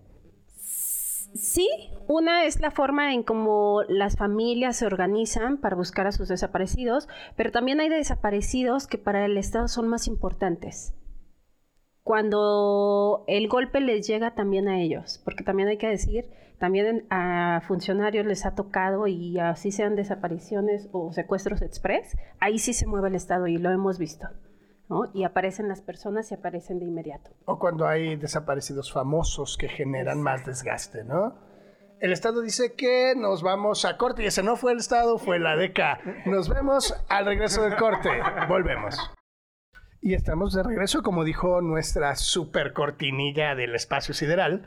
Sí, 1.32 1.68
una 2.08 2.44
es 2.44 2.60
la 2.60 2.70
forma 2.70 3.14
en 3.14 3.22
cómo 3.22 3.82
las 3.88 4.16
familias 4.16 4.76
se 4.76 4.86
organizan 4.86 5.58
para 5.58 5.76
buscar 5.76 6.06
a 6.06 6.12
sus 6.12 6.28
desaparecidos, 6.28 7.08
pero 7.36 7.52
también 7.52 7.80
hay 7.80 7.88
desaparecidos 7.88 8.86
que 8.86 8.98
para 8.98 9.24
el 9.24 9.36
Estado 9.36 9.68
son 9.68 9.88
más 9.88 10.06
importantes. 10.08 10.94
cuando 12.02 13.24
el 13.28 13.48
golpe 13.48 13.80
les 13.80 14.06
llega 14.06 14.34
también 14.34 14.68
a 14.68 14.80
ellos, 14.80 15.20
porque 15.24 15.44
también 15.44 15.68
hay 15.68 15.78
que 15.78 15.88
decir, 15.88 16.28
también 16.58 17.06
a 17.10 17.62
funcionarios 17.66 18.26
les 18.26 18.44
ha 18.46 18.54
tocado 18.54 19.06
y 19.06 19.38
así 19.38 19.70
sean 19.70 19.96
desapariciones 19.96 20.88
o 20.92 21.12
secuestros 21.12 21.62
express, 21.62 22.16
ahí 22.40 22.58
sí 22.58 22.72
se 22.72 22.86
mueve 22.86 23.08
el 23.08 23.14
Estado 23.14 23.46
y 23.46 23.58
lo 23.58 23.70
hemos 23.70 23.98
visto. 23.98 24.28
¿No? 24.90 25.10
Y 25.14 25.24
aparecen 25.24 25.68
las 25.68 25.80
personas 25.80 26.30
y 26.30 26.34
aparecen 26.34 26.78
de 26.80 26.84
inmediato. 26.84 27.30
O 27.46 27.58
cuando 27.58 27.86
hay 27.86 28.16
desaparecidos 28.16 28.92
famosos 28.92 29.56
que 29.56 29.68
generan 29.68 30.20
más 30.20 30.44
desgaste, 30.44 31.04
¿no? 31.04 31.48
El 32.00 32.12
Estado 32.12 32.40
dice 32.40 32.74
que 32.74 33.14
nos 33.16 33.42
vamos 33.42 33.84
a 33.84 33.96
corte 33.96 34.22
y 34.22 34.26
ese 34.26 34.42
no 34.42 34.56
fue 34.56 34.72
el 34.72 34.78
Estado, 34.78 35.18
fue 35.18 35.38
la 35.38 35.54
DECA. 35.54 36.00
Nos 36.26 36.48
vemos 36.48 36.94
al 37.08 37.26
regreso 37.26 37.62
del 37.62 37.76
corte. 37.76 38.08
Volvemos. 38.48 38.98
Y 40.00 40.14
estamos 40.14 40.54
de 40.54 40.62
regreso, 40.62 41.02
como 41.02 41.24
dijo 41.24 41.60
nuestra 41.60 42.16
super 42.16 42.72
cortinilla 42.72 43.54
del 43.54 43.74
espacio 43.74 44.14
sideral. 44.14 44.66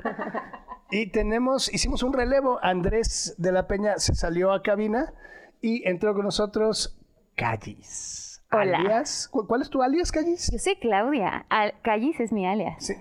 Y 0.91 1.09
tenemos, 1.09 1.73
hicimos 1.73 2.03
un 2.03 2.13
relevo. 2.13 2.59
Andrés 2.61 3.33
de 3.39 3.51
la 3.51 3.65
Peña 3.65 3.97
se 3.97 4.13
salió 4.13 4.51
a 4.51 4.61
cabina 4.61 5.11
y 5.59 5.87
entró 5.89 6.13
con 6.13 6.25
nosotros 6.25 6.99
Callis. 7.35 8.32
Hola. 8.53 9.03
¿Cuál 9.47 9.61
es 9.61 9.69
tu 9.69 9.81
alias, 9.81 10.11
Callis? 10.11 10.51
Yo 10.51 10.59
soy 10.59 10.75
Claudia. 10.75 11.45
Callis 11.81 12.19
es 12.19 12.31
mi 12.31 12.47
alias. 12.47 12.91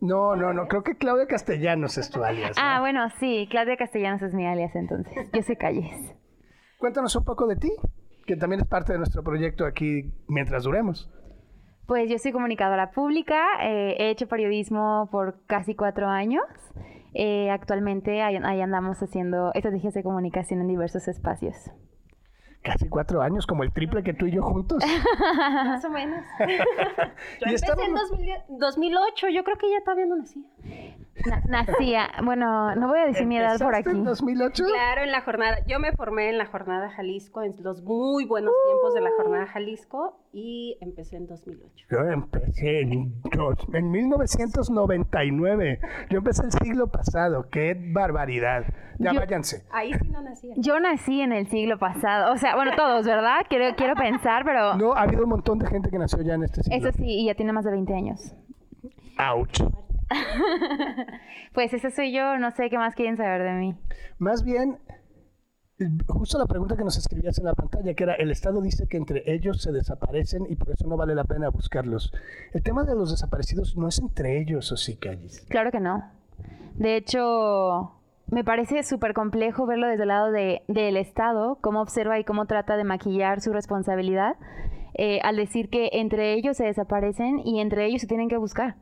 No, 0.00 0.36
no, 0.36 0.52
no. 0.52 0.68
Creo 0.68 0.82
que 0.82 0.96
Claudia 0.96 1.26
Castellanos 1.26 1.98
es 1.98 2.10
tu 2.10 2.22
alias. 2.22 2.56
Ah, 2.60 2.80
bueno, 2.80 3.08
sí. 3.18 3.48
Claudia 3.50 3.76
Castellanos 3.76 4.22
es 4.22 4.34
mi 4.34 4.46
alias, 4.46 4.74
entonces. 4.74 5.30
Yo 5.32 5.42
soy 5.42 5.56
Callis. 5.56 6.14
Cuéntanos 6.78 7.16
un 7.16 7.24
poco 7.24 7.46
de 7.46 7.56
ti, 7.56 7.72
que 8.26 8.36
también 8.36 8.60
es 8.60 8.68
parte 8.68 8.92
de 8.92 8.98
nuestro 8.98 9.22
proyecto 9.22 9.64
aquí 9.64 10.12
mientras 10.28 10.64
duremos. 10.64 11.10
Pues 11.86 12.08
yo 12.10 12.18
soy 12.18 12.32
comunicadora 12.32 12.92
pública, 12.92 13.42
eh, 13.62 13.96
he 13.98 14.10
hecho 14.10 14.26
periodismo 14.26 15.08
por 15.10 15.44
casi 15.46 15.74
cuatro 15.74 16.08
años. 16.08 16.44
Eh, 17.12 17.50
actualmente 17.50 18.22
ahí, 18.22 18.36
andamos 18.36 19.02
haciendo 19.02 19.52
estrategias 19.54 19.94
de 19.94 20.02
comunicación 20.02 20.60
en 20.60 20.68
diversos 20.68 21.08
espacios. 21.08 21.54
Casi 22.64 22.88
cuatro 22.88 23.20
años, 23.20 23.46
como 23.46 23.62
el 23.62 23.72
triple 23.72 24.02
que 24.02 24.14
tú 24.14 24.26
y 24.26 24.32
yo 24.32 24.42
juntos. 24.42 24.82
Más 25.38 25.84
o 25.84 25.90
menos. 25.90 26.24
yo 26.40 27.46
empecé 27.46 27.66
en 27.66 28.58
2008, 28.58 29.28
yo 29.28 29.44
creo 29.44 29.58
que 29.58 29.70
ya 29.70 29.84
todavía 29.84 30.06
no 30.06 30.16
nacía 30.16 30.42
nacía, 31.48 32.10
bueno, 32.24 32.74
no 32.74 32.88
voy 32.88 33.00
a 33.00 33.06
decir 33.06 33.26
mi 33.26 33.38
edad 33.38 33.58
por 33.58 33.74
aquí. 33.74 33.90
en 33.90 34.04
2008? 34.04 34.64
Claro, 34.64 35.02
en 35.02 35.12
la 35.12 35.20
jornada. 35.22 35.58
Yo 35.66 35.78
me 35.78 35.92
formé 35.92 36.30
en 36.30 36.38
la 36.38 36.46
jornada 36.46 36.90
Jalisco, 36.90 37.42
en 37.42 37.54
los 37.62 37.82
muy 37.82 38.24
buenos 38.24 38.52
tiempos 38.66 38.94
de 38.94 39.00
la 39.00 39.10
jornada 39.16 39.46
Jalisco, 39.46 40.18
y 40.32 40.76
empecé 40.80 41.16
en 41.16 41.26
2008. 41.26 41.86
Yo 41.90 41.98
empecé 41.98 42.80
en, 42.80 43.14
en 43.72 43.90
1999. 43.90 45.80
Yo 46.10 46.18
empecé 46.18 46.42
el 46.44 46.52
siglo 46.52 46.88
pasado. 46.88 47.48
¡Qué 47.50 47.76
barbaridad! 47.92 48.64
Ya 48.98 49.12
váyanse. 49.12 49.64
Ahí 49.72 49.92
sí 49.92 50.08
no 50.08 50.22
nacía. 50.22 50.54
Yo 50.56 50.78
nací 50.80 51.20
en 51.20 51.32
el 51.32 51.48
siglo 51.48 51.78
pasado. 51.78 52.32
O 52.32 52.36
sea, 52.36 52.54
bueno, 52.56 52.72
todos, 52.76 53.04
¿verdad? 53.06 53.38
Quiero, 53.48 53.74
quiero 53.76 53.94
pensar, 53.94 54.44
pero. 54.44 54.76
No, 54.76 54.94
ha 54.94 55.02
habido 55.02 55.24
un 55.24 55.30
montón 55.30 55.58
de 55.58 55.66
gente 55.66 55.90
que 55.90 55.98
nació 55.98 56.22
ya 56.22 56.34
en 56.34 56.44
este 56.44 56.62
siglo. 56.62 56.88
Eso 56.88 56.96
sí, 56.96 57.04
y 57.06 57.26
ya 57.26 57.34
tiene 57.34 57.52
más 57.52 57.64
de 57.64 57.72
20 57.72 57.94
años. 57.94 58.34
¡Auch! 59.18 59.83
pues 61.52 61.72
ese 61.72 61.90
soy 61.90 62.12
yo, 62.12 62.38
no 62.38 62.50
sé 62.50 62.70
qué 62.70 62.78
más 62.78 62.94
quieren 62.94 63.16
saber 63.16 63.42
de 63.42 63.52
mí. 63.52 63.76
Más 64.18 64.44
bien, 64.44 64.78
justo 66.06 66.38
la 66.38 66.46
pregunta 66.46 66.76
que 66.76 66.84
nos 66.84 66.96
escribías 66.96 67.38
en 67.38 67.44
la 67.44 67.54
pantalla, 67.54 67.94
que 67.94 68.04
era, 68.04 68.14
el 68.14 68.30
Estado 68.30 68.60
dice 68.60 68.86
que 68.86 68.96
entre 68.96 69.22
ellos 69.32 69.60
se 69.60 69.72
desaparecen 69.72 70.46
y 70.48 70.56
por 70.56 70.70
eso 70.70 70.86
no 70.86 70.96
vale 70.96 71.14
la 71.14 71.24
pena 71.24 71.48
buscarlos. 71.48 72.12
El 72.52 72.62
tema 72.62 72.84
de 72.84 72.94
los 72.94 73.10
desaparecidos 73.10 73.76
no 73.76 73.88
es 73.88 73.98
entre 73.98 74.40
ellos, 74.40 74.70
¿o 74.72 74.76
sí, 74.76 74.96
Calles? 74.96 75.44
Claro 75.48 75.70
que 75.70 75.80
no. 75.80 76.04
De 76.74 76.96
hecho, 76.96 77.92
me 78.26 78.44
parece 78.44 78.82
súper 78.82 79.14
complejo 79.14 79.66
verlo 79.66 79.86
desde 79.88 80.02
el 80.02 80.08
lado 80.08 80.30
de, 80.30 80.62
del 80.68 80.96
Estado, 80.96 81.58
cómo 81.60 81.80
observa 81.80 82.18
y 82.18 82.24
cómo 82.24 82.46
trata 82.46 82.76
de 82.76 82.84
maquillar 82.84 83.40
su 83.40 83.52
responsabilidad, 83.52 84.36
eh, 84.94 85.20
al 85.22 85.36
decir 85.36 85.70
que 85.70 85.90
entre 85.92 86.34
ellos 86.34 86.56
se 86.56 86.64
desaparecen 86.64 87.40
y 87.44 87.60
entre 87.60 87.86
ellos 87.86 88.00
se 88.00 88.06
tienen 88.06 88.28
que 88.28 88.36
buscar 88.36 88.76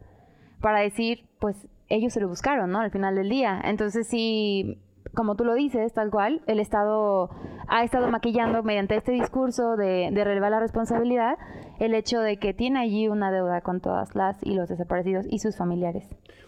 para 0.62 0.80
decir, 0.80 1.26
pues 1.38 1.68
ellos 1.88 2.14
se 2.14 2.20
lo 2.20 2.28
buscaron, 2.28 2.70
¿no? 2.70 2.80
Al 2.80 2.90
final 2.90 3.14
del 3.14 3.28
día. 3.28 3.60
Entonces, 3.62 4.06
sí, 4.08 4.78
como 5.14 5.34
tú 5.34 5.44
lo 5.44 5.54
dices, 5.54 5.92
tal 5.92 6.10
cual, 6.10 6.40
el 6.46 6.58
Estado 6.60 7.28
ha 7.68 7.84
estado 7.84 8.08
maquillando 8.10 8.62
mediante 8.62 8.96
este 8.96 9.12
discurso 9.12 9.76
de, 9.76 10.08
de 10.10 10.24
relevar 10.24 10.52
la 10.52 10.60
responsabilidad 10.60 11.36
el 11.82 11.94
hecho 11.94 12.20
de 12.20 12.36
que 12.36 12.54
tiene 12.54 12.78
allí 12.78 13.08
una 13.08 13.32
deuda 13.32 13.60
con 13.60 13.80
todas 13.80 14.14
las 14.14 14.36
y 14.42 14.54
los 14.54 14.68
desaparecidos 14.68 15.26
y 15.28 15.40
sus 15.40 15.56
familiares. 15.56 16.04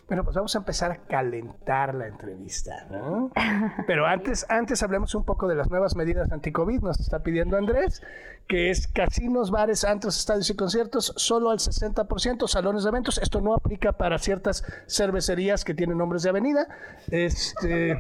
Bueno, 0.07 0.23
pues 0.23 0.37
vamos 0.37 0.55
a 0.55 0.59
empezar 0.59 0.93
a 0.93 0.97
calentar 0.97 1.93
la 1.95 2.07
entrevista, 2.07 2.87
¿no? 2.89 3.33
Pero 3.89 4.07
antes, 4.07 4.47
antes 4.49 4.83
hablemos 4.85 5.13
un 5.17 5.25
poco 5.25 5.49
de 5.49 5.57
las 5.57 5.71
nuevas 5.71 5.97
medidas 5.97 6.31
anti-COVID. 6.31 6.83
Nos 6.83 7.01
está 7.01 7.25
pidiendo 7.25 7.57
Andrés, 7.57 8.01
que 8.47 8.71
es 8.71 8.87
casinos, 8.87 9.51
bares, 9.51 9.85
antros, 9.85 10.17
estadios 10.17 10.49
y 10.51 10.55
conciertos, 10.55 11.13
solo 11.17 11.51
al 11.51 11.59
60%, 11.59 12.47
salones 12.47 12.85
de 12.85 12.91
eventos. 12.91 13.19
Esto 13.19 13.41
no 13.41 13.55
aplica 13.55 13.93
para 13.93 14.19
ciertas 14.19 14.63
cervecerías 14.87 15.65
que 15.65 15.75
tienen 15.75 15.99
nombres 15.99 16.23
de 16.23 16.29
avenida. 16.29 16.69
Este... 17.11 17.99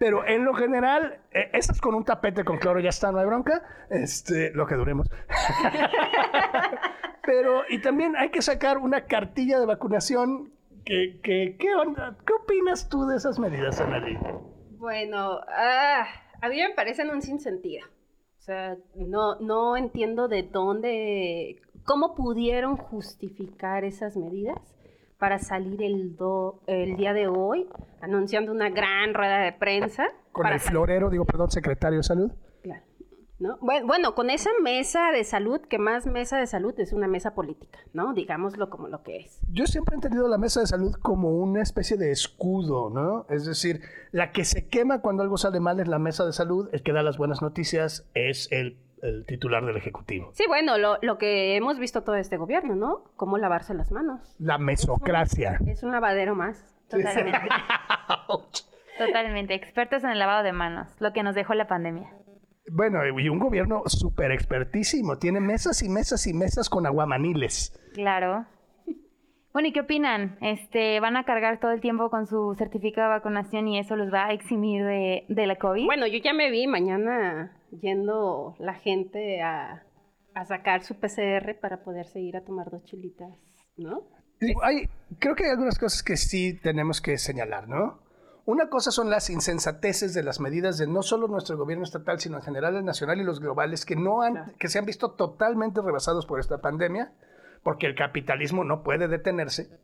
Pero 0.00 0.26
en 0.26 0.46
lo 0.46 0.54
general, 0.54 1.20
eh, 1.30 1.50
esas 1.52 1.78
con 1.78 1.94
un 1.94 2.04
tapete 2.04 2.42
con 2.42 2.56
cloro 2.56 2.80
ya 2.80 2.88
está, 2.88 3.12
no 3.12 3.18
hay 3.18 3.26
bronca. 3.26 3.62
Este, 3.90 4.50
lo 4.54 4.66
que 4.66 4.74
duremos. 4.74 5.06
Pero, 7.22 7.64
y 7.68 7.82
también 7.82 8.16
hay 8.16 8.30
que 8.30 8.40
sacar 8.40 8.78
una 8.78 9.04
cartilla 9.04 9.60
de 9.60 9.66
vacunación 9.66 10.52
¿Qué, 10.84 11.20
qué, 11.22 11.56
qué 11.58 11.74
onda? 11.74 12.16
¿Qué 12.26 12.32
opinas 12.32 12.88
tú 12.88 13.06
de 13.06 13.16
esas 13.16 13.38
medidas, 13.38 13.80
Anneli? 13.80 14.16
Bueno, 14.78 15.40
ah, 15.48 16.06
a 16.40 16.48
mí 16.48 16.56
me 16.56 16.74
parecen 16.74 17.10
un 17.10 17.20
sinsentido. 17.20 17.86
O 18.38 18.42
sea, 18.42 18.76
no, 18.94 19.38
no 19.40 19.76
entiendo 19.76 20.28
de 20.28 20.42
dónde, 20.42 21.60
cómo 21.84 22.14
pudieron 22.14 22.76
justificar 22.76 23.84
esas 23.84 24.16
medidas 24.16 24.58
para 25.20 25.38
salir 25.38 25.82
el, 25.82 26.16
el 26.66 26.96
día 26.96 27.12
de 27.12 27.28
hoy 27.28 27.68
anunciando 28.00 28.50
una 28.50 28.70
gran 28.70 29.14
rueda 29.14 29.38
de 29.38 29.52
prensa. 29.52 30.08
Con 30.32 30.46
el 30.48 30.58
florero, 30.58 31.10
digo, 31.10 31.24
perdón, 31.24 31.50
secretario 31.50 31.98
de 31.98 32.02
salud. 32.02 32.32
Bueno, 33.62 34.14
con 34.14 34.28
esa 34.28 34.50
mesa 34.62 35.12
de 35.12 35.24
salud, 35.24 35.62
que 35.62 35.78
más 35.78 36.04
mesa 36.06 36.36
de 36.36 36.46
salud 36.46 36.78
es 36.78 36.92
una 36.92 37.08
mesa 37.08 37.32
política, 37.32 37.78
¿no? 37.94 38.12
Digámoslo 38.12 38.68
como 38.68 38.88
lo 38.88 39.02
que 39.02 39.16
es. 39.16 39.40
Yo 39.50 39.66
siempre 39.66 39.94
he 39.94 39.96
entendido 39.96 40.28
la 40.28 40.36
mesa 40.36 40.60
de 40.60 40.66
salud 40.66 40.92
como 41.00 41.30
una 41.30 41.62
especie 41.62 41.96
de 41.96 42.10
escudo, 42.10 42.90
¿no? 42.90 43.24
Es 43.30 43.46
decir, 43.46 43.80
la 44.12 44.32
que 44.32 44.44
se 44.44 44.68
quema 44.68 45.00
cuando 45.00 45.22
algo 45.22 45.38
sale 45.38 45.58
mal 45.58 45.80
es 45.80 45.88
la 45.88 45.98
mesa 45.98 46.26
de 46.26 46.34
salud, 46.34 46.68
el 46.72 46.82
que 46.82 46.92
da 46.92 47.02
las 47.02 47.16
buenas 47.16 47.40
noticias 47.40 48.06
es 48.12 48.46
el, 48.52 48.76
titular 49.26 49.64
del 49.64 49.76
Ejecutivo. 49.76 50.30
Sí, 50.34 50.44
bueno, 50.46 50.76
lo, 50.78 51.18
que 51.18 51.56
hemos 51.56 51.78
visto 51.78 52.02
todo 52.02 52.16
este 52.16 52.36
gobierno, 52.36 52.74
¿no? 52.74 53.04
Cómo 53.16 53.38
lavarse 53.38 53.74
las 53.74 53.90
manos. 53.90 54.34
La 54.38 54.58
mesocracia. 54.58 55.58
Es 55.66 55.82
un 55.82 55.92
lavadero 55.92 56.34
más. 56.34 56.74
Totalmente. 56.88 57.48
Totalmente. 58.98 59.54
Expertos 59.54 60.04
en 60.04 60.10
el 60.10 60.18
lavado 60.18 60.42
de 60.42 60.52
manos, 60.52 60.88
lo 61.00 61.12
que 61.12 61.22
nos 61.22 61.34
dejó 61.34 61.54
la 61.54 61.66
pandemia. 61.66 62.10
Bueno, 62.72 63.00
y 63.18 63.28
un 63.28 63.38
gobierno 63.38 63.82
súper 63.86 64.30
expertísimo. 64.32 65.18
Tiene 65.18 65.40
mesas 65.40 65.82
y 65.82 65.88
mesas 65.88 66.26
y 66.26 66.34
mesas 66.34 66.68
con 66.68 66.86
aguamaniles. 66.86 67.78
Claro. 67.94 68.46
Bueno, 69.52 69.66
¿y 69.66 69.72
qué 69.72 69.80
opinan? 69.80 70.38
Este, 70.40 71.00
¿Van 71.00 71.16
a 71.16 71.24
cargar 71.24 71.58
todo 71.58 71.72
el 71.72 71.80
tiempo 71.80 72.08
con 72.10 72.26
su 72.28 72.54
certificado 72.56 73.08
de 73.08 73.16
vacunación 73.16 73.66
y 73.66 73.80
eso 73.80 73.96
los 73.96 74.12
va 74.12 74.26
a 74.26 74.32
eximir 74.32 74.84
de, 74.84 75.24
de 75.28 75.46
la 75.46 75.56
COVID? 75.56 75.86
Bueno, 75.86 76.06
yo 76.06 76.18
ya 76.18 76.32
me 76.32 76.50
vi 76.52 76.68
mañana 76.68 77.59
yendo 77.70 78.54
la 78.58 78.74
gente 78.74 79.42
a, 79.42 79.84
a 80.34 80.44
sacar 80.44 80.82
su 80.82 80.98
PCR 80.98 81.58
para 81.60 81.82
poder 81.82 82.06
seguir 82.06 82.36
a 82.36 82.44
tomar 82.44 82.70
dos 82.70 82.84
chilitas, 82.84 83.30
¿no? 83.76 84.08
Hay, 84.62 84.88
creo 85.18 85.34
que 85.34 85.44
hay 85.44 85.50
algunas 85.50 85.78
cosas 85.78 86.02
que 86.02 86.16
sí 86.16 86.58
tenemos 86.58 87.00
que 87.00 87.18
señalar, 87.18 87.68
¿no? 87.68 88.00
Una 88.46 88.68
cosa 88.68 88.90
son 88.90 89.10
las 89.10 89.28
insensateces 89.28 90.14
de 90.14 90.22
las 90.22 90.40
medidas 90.40 90.78
de 90.78 90.86
no 90.86 91.02
solo 91.02 91.28
nuestro 91.28 91.56
gobierno 91.58 91.84
estatal, 91.84 92.18
sino 92.18 92.38
en 92.38 92.42
general 92.42 92.74
el 92.74 92.84
nacional 92.84 93.20
y 93.20 93.24
los 93.24 93.38
globales, 93.38 93.84
que, 93.84 93.96
no 93.96 94.22
han, 94.22 94.54
que 94.58 94.68
se 94.68 94.78
han 94.78 94.86
visto 94.86 95.12
totalmente 95.12 95.82
rebasados 95.82 96.26
por 96.26 96.40
esta 96.40 96.58
pandemia, 96.58 97.12
porque 97.62 97.86
el 97.86 97.94
capitalismo 97.94 98.64
no 98.64 98.82
puede 98.82 99.08
detenerse. 99.08 99.78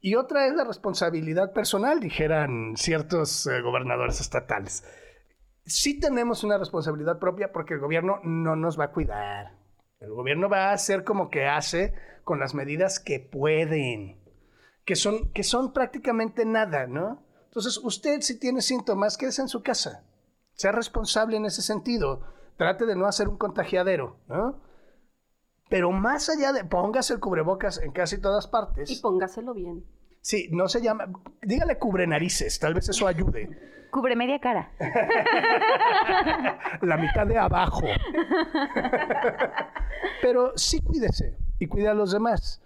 Y 0.00 0.16
otra 0.16 0.46
es 0.46 0.54
la 0.54 0.64
responsabilidad 0.64 1.52
personal, 1.52 2.00
dijeran 2.00 2.76
ciertos 2.76 3.46
eh, 3.46 3.60
gobernadores 3.62 4.20
estatales. 4.20 4.84
Sí 5.68 6.00
tenemos 6.00 6.44
una 6.44 6.56
responsabilidad 6.56 7.18
propia 7.18 7.52
porque 7.52 7.74
el 7.74 7.80
gobierno 7.80 8.20
no 8.24 8.56
nos 8.56 8.78
va 8.78 8.84
a 8.84 8.92
cuidar. 8.92 9.58
El 10.00 10.10
gobierno 10.10 10.48
va 10.48 10.70
a 10.70 10.72
hacer 10.72 11.04
como 11.04 11.28
que 11.28 11.46
hace 11.46 11.94
con 12.24 12.40
las 12.40 12.54
medidas 12.54 13.00
que 13.00 13.20
pueden, 13.20 14.18
que 14.84 14.96
son, 14.96 15.30
que 15.32 15.42
son 15.42 15.72
prácticamente 15.72 16.44
nada, 16.44 16.86
¿no? 16.86 17.22
Entonces, 17.44 17.78
usted 17.78 18.20
si 18.20 18.38
tiene 18.38 18.62
síntomas, 18.62 19.16
quédese 19.18 19.42
en 19.42 19.48
su 19.48 19.62
casa. 19.62 20.04
Sea 20.54 20.72
responsable 20.72 21.36
en 21.36 21.44
ese 21.44 21.62
sentido. 21.62 22.22
Trate 22.56 22.86
de 22.86 22.96
no 22.96 23.06
hacer 23.06 23.28
un 23.28 23.36
contagiadero, 23.36 24.18
¿no? 24.26 24.62
Pero 25.68 25.92
más 25.92 26.28
allá 26.30 26.52
de 26.52 26.64
póngase 26.64 27.12
el 27.12 27.20
cubrebocas 27.20 27.78
en 27.78 27.92
casi 27.92 28.18
todas 28.18 28.46
partes. 28.46 28.90
Y 28.90 29.00
póngaselo 29.00 29.52
bien. 29.52 29.84
Sí, 30.28 30.50
no 30.52 30.68
se 30.68 30.82
llama. 30.82 31.06
Dígale 31.40 31.78
cubre 31.78 32.06
narices, 32.06 32.58
tal 32.58 32.74
vez 32.74 32.86
eso 32.90 33.06
ayude. 33.06 33.48
Cubre 33.90 34.14
media 34.14 34.38
cara. 34.38 34.70
La 36.82 36.98
mitad 36.98 37.26
de 37.26 37.38
abajo. 37.38 37.86
Pero 40.20 40.52
sí 40.54 40.82
cuídese 40.82 41.38
y 41.58 41.66
cuida 41.66 41.92
a 41.92 41.94
los 41.94 42.12
demás. 42.12 42.62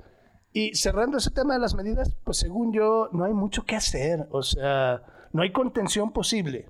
Y 0.52 0.74
cerrando 0.74 1.18
ese 1.18 1.30
tema 1.30 1.54
de 1.54 1.60
las 1.60 1.76
medidas, 1.76 2.16
pues 2.24 2.38
según 2.38 2.72
yo, 2.72 3.08
no 3.12 3.26
hay 3.26 3.32
mucho 3.32 3.62
que 3.62 3.76
hacer. 3.76 4.26
O 4.32 4.42
sea, 4.42 5.28
no 5.32 5.42
hay 5.42 5.52
contención 5.52 6.12
posible. 6.12 6.68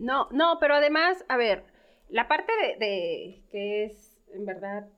No, 0.00 0.26
no, 0.32 0.56
pero 0.58 0.74
además, 0.74 1.24
a 1.28 1.36
ver, 1.36 1.66
la 2.08 2.26
parte 2.26 2.50
de, 2.80 3.44
que 3.52 3.84
es 3.84 4.18
en 4.34 4.44
verdad 4.44 4.88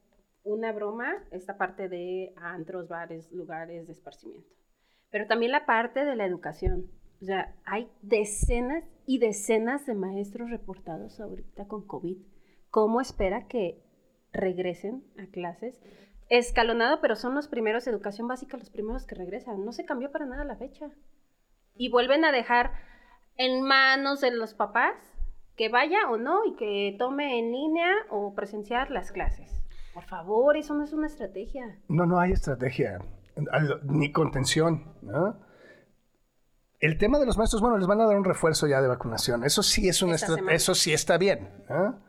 una 0.42 0.72
broma, 0.72 1.12
esta 1.32 1.58
parte 1.58 1.90
de 1.90 2.32
antros, 2.38 2.88
bares, 2.88 3.30
lugares 3.30 3.86
de 3.86 3.92
esparcimiento. 3.92 4.54
Pero 5.14 5.28
también 5.28 5.52
la 5.52 5.64
parte 5.64 6.04
de 6.04 6.16
la 6.16 6.26
educación. 6.26 6.90
O 7.22 7.24
sea, 7.24 7.54
hay 7.64 7.88
decenas 8.02 8.82
y 9.06 9.18
decenas 9.18 9.86
de 9.86 9.94
maestros 9.94 10.50
reportados 10.50 11.20
ahorita 11.20 11.68
con 11.68 11.86
COVID. 11.86 12.16
¿Cómo 12.68 13.00
espera 13.00 13.46
que 13.46 13.80
regresen 14.32 15.04
a 15.16 15.26
clases? 15.26 15.80
Escalonado, 16.30 17.00
pero 17.00 17.14
son 17.14 17.36
los 17.36 17.46
primeros, 17.46 17.86
educación 17.86 18.26
básica, 18.26 18.56
los 18.56 18.70
primeros 18.70 19.06
que 19.06 19.14
regresan. 19.14 19.64
No 19.64 19.70
se 19.70 19.84
cambió 19.84 20.10
para 20.10 20.26
nada 20.26 20.42
la 20.42 20.56
fecha. 20.56 20.90
Y 21.76 21.90
vuelven 21.90 22.24
a 22.24 22.32
dejar 22.32 22.72
en 23.36 23.62
manos 23.62 24.20
de 24.20 24.32
los 24.32 24.52
papás 24.52 24.96
que 25.54 25.68
vaya 25.68 26.10
o 26.10 26.16
no 26.16 26.44
y 26.44 26.56
que 26.56 26.96
tome 26.98 27.38
en 27.38 27.52
línea 27.52 27.88
o 28.10 28.34
presenciar 28.34 28.90
las 28.90 29.12
clases. 29.12 29.62
Por 29.94 30.06
favor, 30.06 30.56
eso 30.56 30.74
no 30.74 30.82
es 30.82 30.92
una 30.92 31.06
estrategia. 31.06 31.78
No, 31.86 32.04
no 32.04 32.18
hay 32.18 32.32
estrategia, 32.32 32.98
ni 33.84 34.12
contención. 34.12 34.94
¿no? 35.02 35.38
El 36.80 36.98
tema 36.98 37.18
de 37.18 37.26
los 37.26 37.38
maestros, 37.38 37.60
bueno, 37.60 37.78
les 37.78 37.86
van 37.86 38.00
a 38.00 38.06
dar 38.06 38.16
un 38.16 38.24
refuerzo 38.24 38.66
ya 38.66 38.80
de 38.80 38.88
vacunación. 38.88 39.44
Eso 39.44 39.62
sí 39.62 39.88
es 39.88 40.02
una 40.02 40.16
eso 40.16 40.74
sí 40.74 40.92
está 40.92 41.18
bien. 41.18 41.48
¿no? 41.68 42.00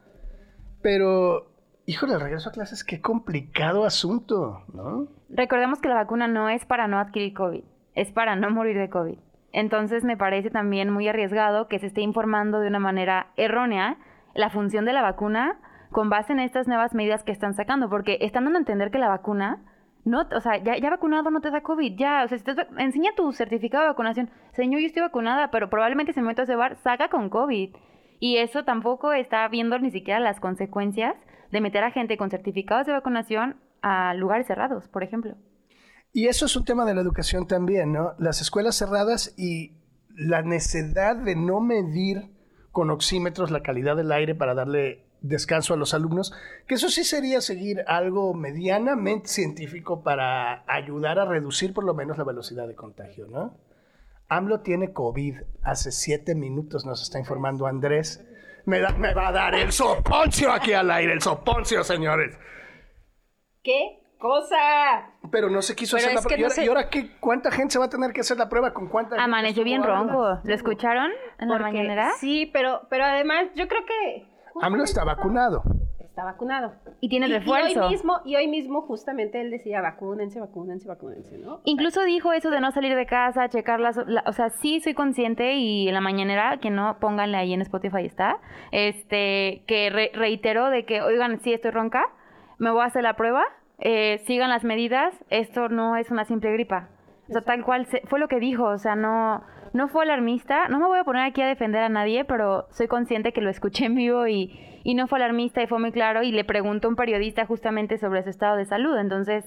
Pero, 0.82 1.52
híjole, 1.86 2.14
el 2.14 2.22
regreso 2.22 2.50
a 2.50 2.52
clases, 2.52 2.84
qué 2.84 3.02
complicado 3.02 3.86
asunto, 3.86 4.64
¿no? 4.74 5.08
Recordemos 5.30 5.80
que 5.80 5.90
la 5.90 5.96
vacuna 5.96 6.28
no 6.28 6.50
es 6.50 6.66
para 6.66 6.88
no 6.88 7.00
adquirir 7.00 7.34
COVID, 7.34 7.64
es 7.96 8.12
para 8.12 8.36
no 8.36 8.52
morir 8.52 8.78
de 8.78 8.90
COVID. 8.90 9.18
Entonces 9.52 10.04
me 10.04 10.18
parece 10.18 10.50
también 10.50 10.90
muy 10.90 11.08
arriesgado 11.08 11.68
que 11.68 11.80
se 11.80 11.88
esté 11.88 12.02
informando 12.02 12.60
de 12.60 12.68
una 12.68 12.80
manera 12.80 13.32
errónea 13.38 13.98
la 14.34 14.50
función 14.50 14.84
de 14.84 14.92
la 14.92 15.02
vacuna 15.02 15.60
con 15.92 16.10
base 16.10 16.34
en 16.34 16.40
estas 16.40 16.68
nuevas 16.68 16.94
medidas 16.94 17.24
que 17.24 17.32
están 17.32 17.54
sacando, 17.54 17.90
porque 17.90 18.18
están 18.20 18.44
dando 18.44 18.58
a 18.58 18.60
entender 18.60 18.92
que 18.92 19.00
la 19.00 19.08
vacuna 19.08 19.64
no, 20.06 20.28
o 20.36 20.40
sea, 20.40 20.64
ya, 20.64 20.78
ya 20.78 20.92
vacunado 20.92 21.32
no 21.32 21.42
te 21.42 21.50
da 21.50 21.62
COVID, 21.62 21.98
ya, 21.98 22.24
o 22.24 22.28
sea, 22.28 22.38
si 22.38 22.46
enseña 22.78 23.16
tu 23.16 23.32
certificado 23.34 23.84
de 23.84 23.90
vacunación, 23.90 24.30
señor, 24.54 24.80
yo 24.80 24.88
estoy 24.88 25.02
vacunada, 25.02 25.50
pero 25.50 25.70
probablemente 25.70 26.14
se 26.14 26.22
me 26.22 26.28
mete 26.28 26.42
a 26.42 26.44
ese 26.44 26.56
bar, 26.56 26.78
saca 26.78 27.10
con 27.10 27.30
COVID. 27.30 27.76
Y 28.20 28.38
eso 28.38 28.64
tampoco 28.64 29.14
está 29.14 29.48
viendo 29.48 29.78
ni 29.80 29.90
siquiera 29.90 30.20
las 30.20 30.40
consecuencias 30.40 31.16
de 31.52 31.60
meter 31.60 31.84
a 31.84 31.92
gente 31.92 32.18
con 32.18 32.30
certificados 32.30 32.86
de 32.86 32.94
vacunación 32.94 33.60
a 33.82 34.14
lugares 34.14 34.46
cerrados, 34.48 34.88
por 34.88 35.04
ejemplo. 35.04 35.36
Y 36.14 36.28
eso 36.28 36.46
es 36.46 36.56
un 36.56 36.66
tema 36.66 36.86
de 36.86 36.94
la 36.94 37.02
educación 37.02 37.48
también, 37.48 37.92
¿no? 37.92 38.14
Las 38.20 38.42
escuelas 38.42 38.78
cerradas 38.78 39.34
y 39.38 39.74
la 40.16 40.44
necesidad 40.44 41.16
de 41.16 41.36
no 41.36 41.60
medir 41.60 42.30
con 42.72 42.90
oxímetros 42.90 43.52
la 43.52 43.64
calidad 43.64 43.96
del 43.96 44.12
aire 44.12 44.36
para 44.36 44.54
darle 44.54 45.05
descanso 45.28 45.74
a 45.74 45.78
los 45.78 45.94
alumnos, 45.94 46.34
que 46.68 46.76
eso 46.76 46.90
sí 46.90 47.04
sería 47.04 47.42
seguir 47.42 47.84
algo 47.88 48.34
medianamente 48.34 49.28
científico 49.28 50.04
para 50.04 50.64
ayudar 50.68 51.20
a 51.20 51.26
reducir 51.26 51.74
por 51.74 51.84
lo 51.84 51.94
menos 51.94 52.18
la 52.18 52.24
velocidad 52.24 52.68
de 52.68 52.76
contagio, 52.76 53.28
¿no? 53.28 53.58
AMLO 54.28 54.62
tiene 54.62 54.92
COVID, 54.92 55.38
hace 55.62 55.92
siete 55.92 56.34
minutos 56.34 56.86
nos 56.86 57.02
está 57.02 57.20
informando 57.20 57.68
Andrés. 57.68 58.26
Me, 58.66 58.80
me 58.98 59.14
va 59.14 59.28
a 59.28 59.32
dar 59.32 59.54
el 59.54 59.72
soponcio 59.72 60.52
aquí 60.52 60.74
al 60.74 60.90
aire, 60.90 61.14
el 61.14 61.22
soponcio, 61.22 61.84
señores. 61.84 62.36
¿Qué? 63.62 64.02
cosa. 64.26 65.12
Pero 65.32 65.50
no 65.50 65.62
se 65.62 65.76
quiso 65.76 65.98
hacer 65.98 66.14
la 66.14 66.22
prueba. 66.22 66.50
¿Y, 66.58 66.68
ahora, 66.68 66.90
qué? 66.90 67.12
¿Cuánta 67.20 67.52
gente 67.52 67.74
se 67.74 67.80
va 67.80 67.86
a 67.86 67.90
tener 67.90 68.12
que 68.14 68.22
hacer 68.22 68.38
la 68.38 68.50
prueba? 68.50 68.74
¿Con 68.74 68.88
cuánta 68.88 69.22
Amaneció 69.22 69.64
bien 69.64 69.84
ronco. 69.84 70.40
¿Lo 70.44 70.54
escucharon 70.54 71.12
en 71.40 71.50
la 71.50 71.60
mañanera? 71.60 72.12
Sí, 72.20 72.50
pero, 72.52 72.88
pero 72.90 73.06
además 73.06 73.48
yo 73.56 73.68
creo 73.68 73.86
que... 73.86 74.35
AMLO 74.62 74.84
está 74.84 75.04
vacunado. 75.04 75.64
Está 76.00 76.24
vacunado. 76.24 76.74
Y 77.02 77.10
tiene 77.10 77.28
refuerzo. 77.28 77.80
Y 77.80 77.84
hoy, 77.84 77.90
mismo, 77.90 78.22
y 78.24 78.36
hoy 78.38 78.48
mismo 78.48 78.82
justamente 78.84 79.42
él 79.42 79.52
decía, 79.52 79.82
vacúnense, 79.82 80.40
vacúnense, 80.40 80.88
vacúnense, 80.88 81.38
¿no? 81.38 81.60
Incluso 81.66 82.04
dijo 82.06 82.32
eso 82.32 82.50
de 82.52 82.62
no 82.62 82.72
salir 82.72 82.96
de 82.96 83.06
casa, 83.06 83.50
checar 83.50 83.82
las... 83.82 83.98
o 83.98 84.32
sea, 84.32 84.50
sí 84.50 84.80
soy 84.80 84.94
consciente 84.94 85.56
y 85.56 85.90
en 85.90 85.94
la 85.94 86.02
mañanera, 86.02 86.60
que 86.62 86.70
no 86.70 86.98
pónganle 87.00 87.38
ahí 87.38 87.54
en 87.54 87.62
Spotify 87.62 88.06
está, 88.06 88.40
este, 88.72 89.64
que 89.68 90.12
reiteró 90.14 90.70
de 90.70 90.86
que, 90.86 91.02
oigan, 91.02 91.40
sí 91.42 91.54
estoy 91.54 91.72
ronca, 91.72 92.06
me 92.60 92.72
voy 92.72 92.84
a 92.84 92.86
hacer 92.86 93.04
la 93.04 93.16
prueba, 93.16 93.44
eh, 93.80 94.22
sigan 94.26 94.50
las 94.50 94.64
medidas, 94.64 95.14
esto 95.30 95.68
no 95.68 95.98
es 95.98 96.12
una 96.12 96.24
simple 96.24 96.52
gripa. 96.54 96.88
O 97.28 97.34
sea, 97.34 97.42
tal 97.42 97.64
cual 97.66 97.88
fue 98.06 98.20
lo 98.20 98.28
que 98.28 98.40
dijo, 98.40 98.66
o 98.66 98.78
sea, 98.78 98.96
no, 98.96 99.44
no 99.76 99.90
fue 99.90 100.04
alarmista. 100.04 100.70
No 100.70 100.80
me 100.80 100.88
voy 100.88 101.00
a 101.00 101.04
poner 101.04 101.24
aquí 101.24 101.42
a 101.42 101.48
defender 101.48 101.84
a 101.84 101.90
nadie, 101.90 102.24
pero 102.24 102.66
soy 102.72 102.88
consciente 102.88 103.34
que 103.34 103.42
lo 103.42 103.50
escuché 103.50 103.86
en 103.86 103.96
vivo 103.96 104.26
y, 104.26 104.58
y 104.84 104.96
no 104.96 105.08
fue 105.08 105.20
alarmista 105.20 105.62
y 105.62 105.68
fue 105.68 105.80
muy 105.80 105.92
claro 105.92 106.24
y 106.24 106.32
le 106.32 106.46
preguntó 106.46 106.88
a 106.88 106.92
un 106.92 106.96
periodista 106.96 107.46
justamente 107.46 107.98
sobre 107.98 108.24
su 108.24 108.30
estado 108.30 108.56
de 108.56 108.66
salud. 108.66 108.98
Entonces, 108.98 109.44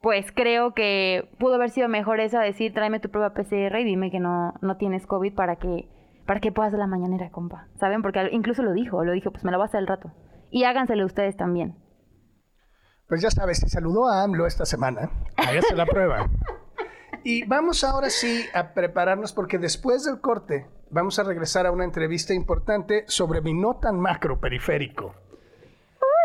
pues 0.00 0.32
creo 0.32 0.72
que 0.72 1.28
pudo 1.38 1.56
haber 1.56 1.68
sido 1.68 1.88
mejor 1.88 2.20
eso 2.20 2.38
a 2.38 2.42
decir, 2.42 2.72
tráeme 2.72 3.00
tu 3.00 3.10
prueba 3.10 3.34
PCR 3.34 3.78
y 3.80 3.84
dime 3.84 4.10
que 4.10 4.18
no, 4.18 4.54
no 4.62 4.78
tienes 4.78 5.06
COVID 5.06 5.34
para 5.34 5.56
que, 5.56 5.90
para 6.26 6.40
que 6.40 6.50
puedas 6.50 6.72
de 6.72 6.78
la 6.78 6.86
mañanera, 6.86 7.30
compa. 7.30 7.68
¿Saben? 7.78 8.00
Porque 8.00 8.30
incluso 8.32 8.62
lo 8.62 8.72
dijo, 8.72 9.04
lo 9.04 9.12
dijo, 9.12 9.30
pues 9.30 9.44
me 9.44 9.50
lo 9.50 9.58
voy 9.58 9.64
a 9.64 9.66
hacer 9.66 9.80
el 9.80 9.88
rato. 9.88 10.10
Y 10.50 10.64
háganselo 10.64 11.04
ustedes 11.04 11.36
también. 11.36 11.76
Pues 13.08 13.20
ya 13.20 13.30
sabes, 13.30 13.58
si 13.58 13.68
saludó 13.68 14.08
a 14.08 14.22
AMLO 14.22 14.46
esta 14.46 14.64
semana, 14.64 15.10
hágase 15.36 15.76
la 15.76 15.84
prueba. 15.84 16.30
Y 17.24 17.44
vamos 17.44 17.84
ahora 17.84 18.10
sí 18.10 18.44
a 18.52 18.74
prepararnos 18.74 19.32
porque 19.32 19.58
después 19.58 20.04
del 20.04 20.20
corte 20.20 20.66
vamos 20.90 21.18
a 21.18 21.22
regresar 21.22 21.66
a 21.66 21.72
una 21.72 21.84
entrevista 21.84 22.34
importante 22.34 23.04
sobre 23.06 23.40
mi 23.40 23.54
no 23.54 23.76
tan 23.76 23.98
macro 23.98 24.40
periférico. 24.40 25.14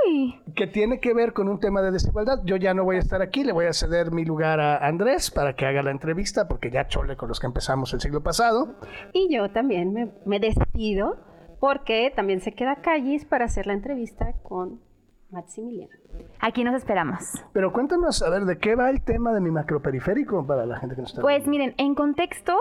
Uy. 0.06 0.42
Que 0.56 0.68
tiene 0.68 1.00
que 1.00 1.14
ver 1.14 1.34
con 1.34 1.50
un 1.50 1.60
tema 1.60 1.82
de 1.82 1.92
desigualdad. 1.92 2.40
Yo 2.46 2.56
ya 2.56 2.74
no 2.74 2.84
voy 2.84 2.96
a 2.96 3.00
estar 3.00 3.22
aquí, 3.22 3.44
le 3.44 3.54
voy 3.54 3.66
a 3.66 3.74
ceder 3.74 4.12
mi 4.12 4.26
lugar 4.26 4.60
a 4.60 4.78
Andrés 4.78 5.30
para 5.30 5.56
que 5.56 5.66
haga 5.66 5.84
la 5.84 5.92
entrevista 5.92 6.48
porque 6.48 6.72
ya 6.72 6.88
chole 6.88 7.16
con 7.16 7.30
los 7.30 7.40
que 7.40 7.48
empezamos 7.48 7.94
el 7.94 8.02
siglo 8.02 8.24
pasado. 8.24 8.76
Y 9.14 9.34
yo 9.34 9.52
también 9.52 9.94
me, 9.94 10.12
me 10.26 10.40
despido 10.40 11.18
porque 11.60 12.12
también 12.16 12.42
se 12.42 12.54
queda 12.54 12.78
Callis 12.78 13.26
para 13.26 13.46
hacer 13.46 13.68
la 13.68 13.74
entrevista 13.74 14.34
con 14.44 14.87
Maximiliano. 15.32 15.94
Aquí 16.40 16.64
nos 16.64 16.76
esperamos. 16.76 17.20
Pero 17.54 17.72
cuéntanos, 17.74 18.22
a 18.24 18.30
ver, 18.30 18.46
¿de 18.46 18.58
qué 18.58 18.76
va 18.76 18.90
el 18.90 19.02
tema 19.02 19.34
de 19.34 19.42
mi 19.42 19.52
macroperiférico 19.52 20.46
para 20.46 20.66
la 20.66 20.80
gente 20.80 20.96
que 20.96 21.02
nos 21.02 21.12
está 21.12 21.22
Pues 21.22 21.48
miren, 21.48 21.74
en 21.78 21.96
contexto, 21.96 22.56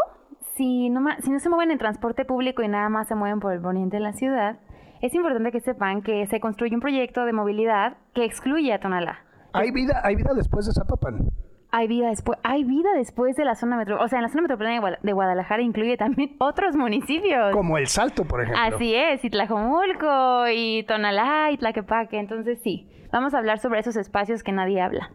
si 0.56 0.90
no, 0.90 1.00
si 1.22 1.30
no 1.30 1.38
se 1.38 1.48
mueven 1.48 1.70
en 1.70 1.78
transporte 1.78 2.24
público 2.24 2.62
y 2.62 2.68
nada 2.68 2.88
más 2.88 3.08
se 3.08 3.14
mueven 3.14 3.40
por 3.40 3.52
el 3.52 3.60
poniente 3.60 3.98
de 3.98 4.02
la 4.02 4.12
ciudad, 4.12 4.58
es 5.00 5.14
importante 5.14 5.52
que 5.52 5.60
sepan 5.60 6.02
que 6.02 6.26
se 6.26 6.40
construye 6.40 6.74
un 6.74 6.80
proyecto 6.80 7.24
de 7.24 7.32
movilidad 7.32 7.98
que 8.14 8.24
excluye 8.24 8.72
a 8.72 8.80
Tonalá. 8.80 9.20
¿Hay 9.52 9.70
vida, 9.70 10.00
hay 10.02 10.16
vida 10.16 10.32
después 10.34 10.66
de 10.66 10.72
Zapopan? 10.72 11.30
Hay 11.70 11.88
vida 11.88 12.08
después, 12.08 12.38
hay 12.42 12.64
vida 12.64 12.90
después 12.94 13.36
de 13.36 13.44
la 13.44 13.54
zona 13.54 13.76
metro, 13.76 14.02
o 14.02 14.08
sea, 14.08 14.18
en 14.18 14.22
la 14.22 14.28
zona 14.28 14.42
metropolitana 14.42 14.98
de 15.02 15.12
Guadalajara 15.12 15.62
incluye 15.62 15.96
también 15.96 16.36
otros 16.38 16.76
municipios. 16.76 17.52
Como 17.52 17.78
El 17.78 17.86
Salto, 17.86 18.24
por 18.24 18.42
ejemplo. 18.42 18.62
Así 18.62 18.94
es, 18.94 19.24
y 19.24 19.30
Tlajomulco, 19.30 20.48
y 20.48 20.84
Tonalá, 20.84 21.50
y 21.50 21.58
Tlaquepaque. 21.58 22.18
Entonces 22.18 22.58
sí, 22.62 22.88
vamos 23.12 23.34
a 23.34 23.38
hablar 23.38 23.58
sobre 23.58 23.80
esos 23.80 23.96
espacios 23.96 24.42
que 24.42 24.52
nadie 24.52 24.80
habla. 24.80 25.10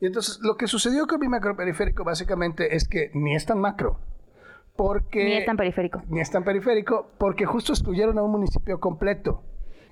Y 0.00 0.06
entonces 0.06 0.40
lo 0.42 0.56
que 0.56 0.66
sucedió 0.66 1.06
con 1.06 1.20
mi 1.20 1.28
macroperiférico 1.28 2.04
básicamente 2.04 2.76
es 2.76 2.86
que 2.88 3.10
ni 3.14 3.34
es 3.34 3.46
tan 3.46 3.60
macro. 3.60 3.98
Porque, 4.76 5.24
ni 5.24 5.32
es 5.34 5.46
tan 5.46 5.56
periférico. 5.56 6.02
Ni 6.08 6.20
es 6.20 6.30
tan 6.32 6.42
periférico, 6.42 7.12
porque 7.16 7.46
justo 7.46 7.72
excluyeron 7.72 8.18
a 8.18 8.22
un 8.22 8.32
municipio 8.32 8.80
completo 8.80 9.44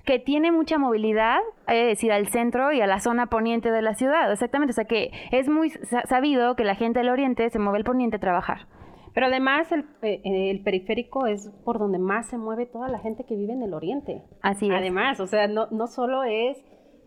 que 0.05 0.19
tiene 0.19 0.51
mucha 0.51 0.77
movilidad, 0.77 1.39
es 1.67 1.87
decir, 1.87 2.11
al 2.11 2.27
centro 2.27 2.71
y 2.73 2.81
a 2.81 2.87
la 2.87 2.99
zona 2.99 3.27
poniente 3.27 3.71
de 3.71 3.81
la 3.81 3.93
ciudad. 3.93 4.31
Exactamente, 4.31 4.71
o 4.71 4.75
sea 4.75 4.85
que 4.85 5.11
es 5.31 5.47
muy 5.47 5.69
sabido 6.07 6.55
que 6.55 6.65
la 6.65 6.75
gente 6.75 6.99
del 6.99 7.09
oriente 7.09 7.49
se 7.49 7.59
mueve 7.59 7.79
al 7.79 7.83
poniente 7.85 8.17
a 8.17 8.19
trabajar. 8.19 8.67
Pero 9.13 9.27
además 9.27 9.71
el, 9.71 9.85
el, 10.01 10.63
periférico 10.63 11.27
es 11.27 11.49
por 11.63 11.77
donde 11.77 11.99
más 11.99 12.27
se 12.27 12.37
mueve 12.37 12.65
toda 12.65 12.89
la 12.89 12.99
gente 12.99 13.25
que 13.25 13.35
vive 13.35 13.53
en 13.53 13.61
el 13.61 13.73
oriente. 13.73 14.23
Así 14.41 14.67
es. 14.67 14.73
Además, 14.73 15.19
o 15.19 15.27
sea, 15.27 15.47
no, 15.47 15.67
no 15.69 15.87
solo 15.87 16.23
es 16.23 16.57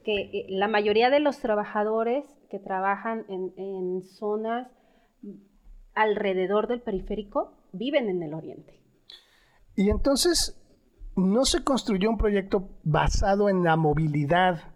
que 0.05 0.15
eh, 0.15 0.47
la 0.49 0.69
mayoría 0.69 1.11
de 1.11 1.19
los 1.19 1.41
trabajadores 1.41 2.25
que 2.49 2.61
trabajan 2.61 3.25
en, 3.29 3.53
en 3.57 4.03
zonas 4.03 4.69
alrededor 5.95 6.69
del 6.69 6.81
periférico 6.81 7.55
viven 7.73 8.09
en 8.09 8.23
el 8.23 8.35
oriente. 8.35 8.81
Y 9.75 9.91
entonces, 9.91 10.57
no 11.17 11.45
se 11.45 11.65
construyó 11.65 12.11
un 12.11 12.19
proyecto 12.19 12.69
basado 12.85 13.49
en 13.49 13.65
la 13.65 13.77
movilidad, 13.77 14.75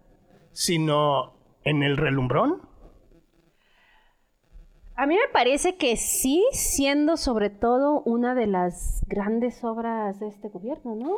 sino 0.53 1.35
en 1.65 1.83
el 1.83 1.97
relumbrón? 1.97 2.69
A 5.01 5.07
mí 5.07 5.15
me 5.15 5.33
parece 5.33 5.77
que 5.77 5.97
sí, 5.97 6.45
siendo 6.53 7.17
sobre 7.17 7.49
todo 7.49 8.03
una 8.03 8.35
de 8.35 8.47
las 8.47 9.03
grandes 9.07 9.65
obras 9.65 10.21
de 10.21 10.29
este 10.29 10.51
gobierno, 10.51 10.95
¿no? 10.95 11.17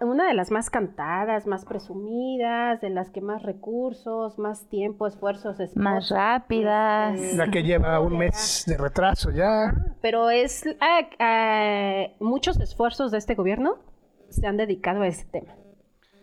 una 0.00 0.26
de 0.26 0.32
las 0.32 0.50
más 0.50 0.70
cantadas, 0.70 1.46
más 1.46 1.66
presumidas, 1.66 2.80
de 2.80 2.88
las 2.88 3.10
que 3.10 3.20
más 3.20 3.42
recursos, 3.42 4.38
más 4.38 4.70
tiempo, 4.70 5.06
esfuerzos, 5.06 5.58
más 5.76 6.08
rápidas. 6.08 7.20
Este, 7.20 7.36
la 7.36 7.50
que 7.50 7.62
lleva 7.62 8.00
un 8.00 8.16
mes 8.16 8.64
de 8.66 8.78
retraso 8.78 9.30
ya. 9.30 9.74
Pero 10.00 10.30
es 10.30 10.64
ah, 10.80 11.00
ah, 11.18 12.06
muchos 12.20 12.58
esfuerzos 12.58 13.10
de 13.10 13.18
este 13.18 13.34
gobierno 13.34 13.89
se 14.30 14.46
han 14.46 14.56
dedicado 14.56 15.02
a 15.02 15.06
ese 15.06 15.26
tema 15.26 15.54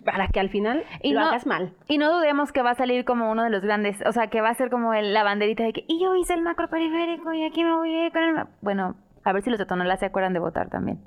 para 0.07 0.29
que 0.29 0.39
al 0.39 0.49
final 0.49 0.85
y 1.03 1.11
lo 1.11 1.19
hagas 1.19 1.45
mal. 1.45 1.75
Y 1.87 1.97
no 1.97 2.15
dudemos 2.15 2.53
que 2.53 2.61
va 2.61 2.71
a 2.71 2.75
salir 2.75 3.03
como 3.03 3.29
uno 3.29 3.43
de 3.43 3.49
los 3.49 3.61
grandes, 3.61 3.97
o 4.05 4.13
sea, 4.13 4.27
que 4.27 4.39
va 4.39 4.49
a 4.49 4.53
ser 4.53 4.69
como 4.69 4.93
la 4.93 5.23
banderita 5.23 5.65
de 5.65 5.73
que, 5.73 5.83
y 5.85 6.01
yo 6.01 6.15
hice 6.15 6.33
el 6.33 6.41
macro 6.41 6.69
periférico 6.69 7.33
y 7.33 7.43
aquí 7.43 7.65
me 7.65 7.75
voy 7.75 8.09
con 8.11 8.21
el... 8.23 8.45
Bueno, 8.61 8.95
a 9.25 9.33
ver 9.33 9.43
si 9.43 9.49
los 9.49 9.59
de 9.59 9.65
Tonalá 9.65 9.97
se 9.97 10.05
acuerdan 10.05 10.31
de 10.31 10.39
votar 10.39 10.69
también. 10.69 11.01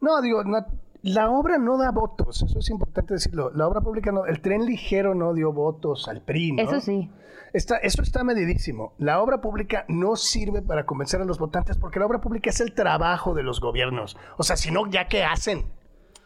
No, 0.00 0.22
digo, 0.22 0.42
la 1.02 1.30
obra 1.30 1.58
no 1.58 1.76
da 1.76 1.90
votos, 1.90 2.42
eso 2.42 2.58
es 2.58 2.70
importante 2.70 3.12
decirlo. 3.12 3.50
La 3.50 3.68
obra 3.68 3.82
pública 3.82 4.12
no, 4.12 4.24
el 4.24 4.40
tren 4.40 4.64
ligero 4.64 5.14
no 5.14 5.34
dio 5.34 5.52
votos 5.52 6.08
al 6.08 6.22
PRI, 6.22 6.52
¿no? 6.52 6.62
Eso 6.62 6.80
sí. 6.80 7.10
Está, 7.52 7.76
eso 7.76 8.00
está 8.00 8.24
medidísimo. 8.24 8.94
La 8.96 9.20
obra 9.20 9.42
pública 9.42 9.84
no 9.88 10.16
sirve 10.16 10.62
para 10.62 10.86
convencer 10.86 11.20
a 11.20 11.26
los 11.26 11.38
votantes 11.38 11.76
porque 11.76 11.98
la 11.98 12.06
obra 12.06 12.22
pública 12.22 12.48
es 12.48 12.60
el 12.60 12.72
trabajo 12.72 13.34
de 13.34 13.42
los 13.42 13.60
gobiernos. 13.60 14.16
O 14.38 14.42
sea, 14.42 14.56
si 14.56 14.70
no, 14.70 14.86
¿ya 14.86 15.06
qué 15.06 15.22
hacen? 15.22 15.66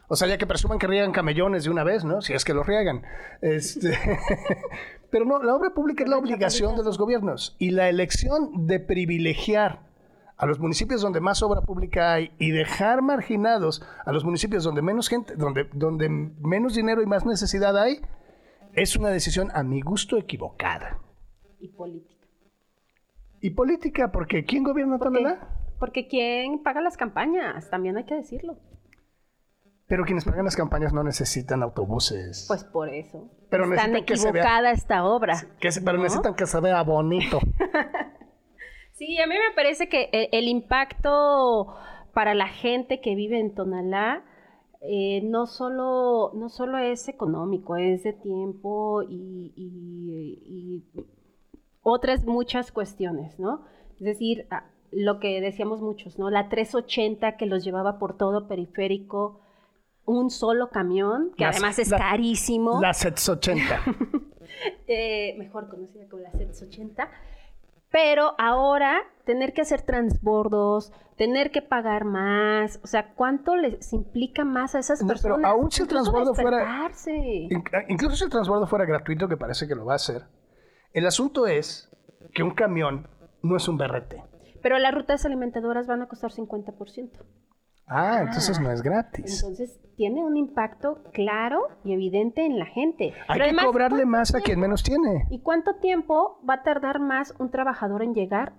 O 0.08 0.16
sea, 0.16 0.28
ya 0.28 0.38
que 0.38 0.46
presuman 0.46 0.78
que 0.78 0.86
riegan 0.86 1.12
camellones 1.12 1.64
de 1.64 1.70
una 1.70 1.84
vez, 1.84 2.04
¿no? 2.04 2.22
Si 2.22 2.32
es 2.32 2.44
que 2.44 2.54
los 2.54 2.66
riegan. 2.66 3.02
Este... 3.40 3.98
Pero 5.10 5.24
no, 5.24 5.42
la 5.42 5.54
obra 5.54 5.70
pública 5.70 6.04
es 6.04 6.10
la 6.10 6.18
obligación 6.18 6.76
de 6.76 6.82
los 6.82 6.98
gobiernos 6.98 7.56
y 7.58 7.70
la 7.70 7.88
elección 7.88 8.66
de 8.66 8.80
privilegiar 8.80 9.80
a 10.36 10.46
los 10.46 10.58
municipios 10.58 11.00
donde 11.00 11.20
más 11.20 11.42
obra 11.42 11.62
pública 11.62 12.12
hay 12.12 12.32
y 12.38 12.50
dejar 12.50 13.02
marginados 13.02 13.82
a 14.04 14.12
los 14.12 14.24
municipios 14.24 14.64
donde 14.64 14.82
menos 14.82 15.08
gente, 15.08 15.34
donde, 15.36 15.68
donde 15.72 16.08
menos 16.08 16.74
dinero 16.74 17.02
y 17.02 17.06
más 17.06 17.24
necesidad 17.24 17.78
hay, 17.78 18.00
es 18.74 18.96
una 18.96 19.08
decisión 19.08 19.50
a 19.54 19.62
mi 19.62 19.80
gusto 19.80 20.18
equivocada. 20.18 20.98
Y 21.58 21.68
política. 21.68 22.26
Y 23.40 23.50
política, 23.50 24.12
porque 24.12 24.44
¿quién 24.44 24.64
gobierna 24.64 24.98
Tonalá? 24.98 25.48
Porque 25.78 26.08
¿quién 26.08 26.62
paga 26.62 26.80
las 26.80 26.96
campañas? 26.96 27.70
También 27.70 27.96
hay 27.96 28.04
que 28.04 28.14
decirlo. 28.14 28.58
Pero 29.88 30.04
quienes 30.04 30.24
pagan 30.24 30.44
las 30.44 30.56
campañas 30.56 30.92
no 30.92 31.04
necesitan 31.04 31.62
autobuses. 31.62 32.46
Pues 32.48 32.64
por 32.64 32.88
eso. 32.88 33.30
Pero 33.50 33.72
Están 33.72 33.94
equivocada 33.94 34.72
esta 34.72 35.04
obra. 35.04 35.36
Que 35.60 35.70
pero 35.84 35.98
necesitan 35.98 36.34
que 36.34 36.46
se 36.46 36.60
vea 36.60 36.82
bonito. 36.82 37.38
sí, 38.92 39.20
a 39.20 39.26
mí 39.28 39.34
me 39.34 39.54
parece 39.54 39.88
que 39.88 40.10
el, 40.32 40.48
impacto 40.48 41.76
para 42.12 42.34
la 42.34 42.48
gente 42.48 43.00
que 43.00 43.14
vive 43.14 43.38
en 43.38 43.54
Tonalá 43.54 44.24
eh, 44.80 45.20
no, 45.22 45.46
solo, 45.46 46.32
no 46.34 46.48
solo 46.48 46.78
es 46.78 47.08
económico, 47.08 47.76
es 47.76 48.02
de 48.02 48.12
tiempo 48.12 49.02
y, 49.02 49.52
y 49.56 50.84
otras 51.82 52.24
muchas 52.24 52.72
cuestiones, 52.72 53.38
¿no? 53.38 53.64
Es 53.94 54.04
decir, 54.04 54.48
lo 54.90 55.20
que 55.20 55.40
decíamos 55.40 55.80
muchos, 55.80 56.18
¿no? 56.18 56.30
La 56.30 56.48
380 56.48 57.36
que 57.36 57.46
los 57.46 57.64
llevaba 57.64 57.98
por 58.00 58.16
todo 58.16 58.48
periférico 58.48 59.45
un 60.06 60.30
solo 60.30 60.70
camión, 60.70 61.32
que 61.36 61.44
además 61.44 61.78
es 61.78 61.90
carísimo. 61.90 62.80
La 62.80 62.94
780. 62.94 63.82
eh, 64.86 65.34
mejor 65.38 65.68
conocida 65.68 66.08
como 66.08 66.22
la 66.22 66.30
780. 66.30 67.10
Pero 67.90 68.34
ahora 68.38 69.02
tener 69.24 69.52
que 69.52 69.62
hacer 69.62 69.82
transbordos, 69.82 70.92
tener 71.16 71.50
que 71.50 71.62
pagar 71.62 72.04
más, 72.04 72.80
o 72.82 72.86
sea, 72.86 73.14
¿cuánto 73.14 73.56
les 73.56 73.92
implica 73.92 74.44
más 74.44 74.74
a 74.74 74.80
esas 74.80 75.02
personas? 75.02 75.38
Pero 75.38 75.48
aún 75.48 75.70
si 75.70 75.82
el 75.82 75.88
transbordo 75.88 76.34
fuera... 76.34 76.90
Incluso 77.88 78.16
si 78.16 78.24
el 78.24 78.30
transbordo 78.30 78.66
fuera 78.66 78.84
gratuito, 78.84 79.28
que 79.28 79.36
parece 79.36 79.66
que 79.66 79.74
lo 79.74 79.84
va 79.84 79.94
a 79.94 79.96
hacer, 79.96 80.24
el 80.92 81.06
asunto 81.06 81.46
es 81.46 81.90
que 82.34 82.42
un 82.42 82.54
camión 82.54 83.08
no 83.42 83.56
es 83.56 83.68
un 83.68 83.78
berrete. 83.78 84.22
Pero 84.62 84.78
las 84.78 84.92
rutas 84.92 85.24
alimentadoras 85.24 85.86
van 85.86 86.02
a 86.02 86.08
costar 86.08 86.32
50%. 86.32 87.10
Ah, 87.86 88.20
entonces 88.22 88.60
no 88.60 88.70
es 88.70 88.82
gratis. 88.82 89.42
Entonces 89.42 89.78
tiene 89.96 90.24
un 90.24 90.36
impacto 90.36 91.02
claro 91.12 91.68
y 91.84 91.92
evidente 91.92 92.44
en 92.44 92.58
la 92.58 92.66
gente. 92.66 93.14
Hay 93.28 93.40
que 93.40 93.56
cobrarle 93.56 94.04
más 94.04 94.34
a 94.34 94.40
quien 94.40 94.60
menos 94.60 94.82
tiene. 94.82 95.26
¿Y 95.30 95.40
cuánto 95.40 95.76
tiempo 95.76 96.40
va 96.48 96.54
a 96.54 96.62
tardar 96.62 97.00
más 97.00 97.34
un 97.38 97.50
trabajador 97.50 98.02
en 98.02 98.14
llegar 98.14 98.54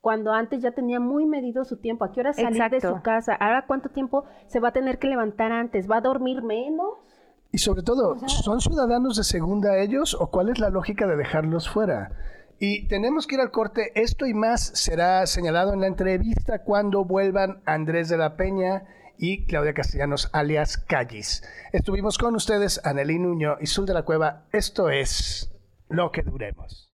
cuando 0.00 0.32
antes 0.32 0.60
ya 0.62 0.72
tenía 0.72 1.00
muy 1.00 1.26
medido 1.26 1.64
su 1.64 1.78
tiempo? 1.78 2.04
¿A 2.04 2.12
qué 2.12 2.20
hora 2.20 2.32
salir 2.32 2.62
de 2.70 2.80
su 2.80 3.00
casa? 3.02 3.34
¿Ahora 3.34 3.64
cuánto 3.66 3.88
tiempo 3.88 4.24
se 4.46 4.60
va 4.60 4.68
a 4.68 4.72
tener 4.72 4.98
que 4.98 5.08
levantar 5.08 5.50
antes? 5.50 5.90
¿Va 5.90 5.96
a 5.96 6.00
dormir 6.02 6.42
menos? 6.42 6.94
Y 7.50 7.58
sobre 7.58 7.82
todo, 7.82 8.16
¿son 8.28 8.60
ciudadanos 8.60 9.16
de 9.16 9.24
segunda 9.24 9.78
ellos 9.78 10.16
o 10.18 10.30
cuál 10.30 10.48
es 10.48 10.58
la 10.58 10.70
lógica 10.70 11.06
de 11.06 11.16
dejarlos 11.16 11.68
fuera? 11.68 12.10
Y 12.64 12.86
tenemos 12.86 13.26
que 13.26 13.34
ir 13.34 13.40
al 13.40 13.50
corte. 13.50 13.90
Esto 14.00 14.24
y 14.24 14.34
más 14.34 14.62
será 14.74 15.26
señalado 15.26 15.72
en 15.72 15.80
la 15.80 15.88
entrevista 15.88 16.60
cuando 16.60 17.04
vuelvan 17.04 17.60
Andrés 17.66 18.08
de 18.08 18.16
la 18.16 18.36
Peña 18.36 18.84
y 19.18 19.46
Claudia 19.46 19.74
Castellanos, 19.74 20.30
alias 20.32 20.78
Callis. 20.78 21.42
Estuvimos 21.72 22.18
con 22.18 22.36
ustedes, 22.36 22.80
Anelí 22.84 23.18
Nuño 23.18 23.56
y 23.60 23.66
Sul 23.66 23.84
de 23.84 23.94
la 23.94 24.04
Cueva. 24.04 24.44
Esto 24.52 24.90
es 24.90 25.50
Lo 25.88 26.12
que 26.12 26.22
Duremos. 26.22 26.88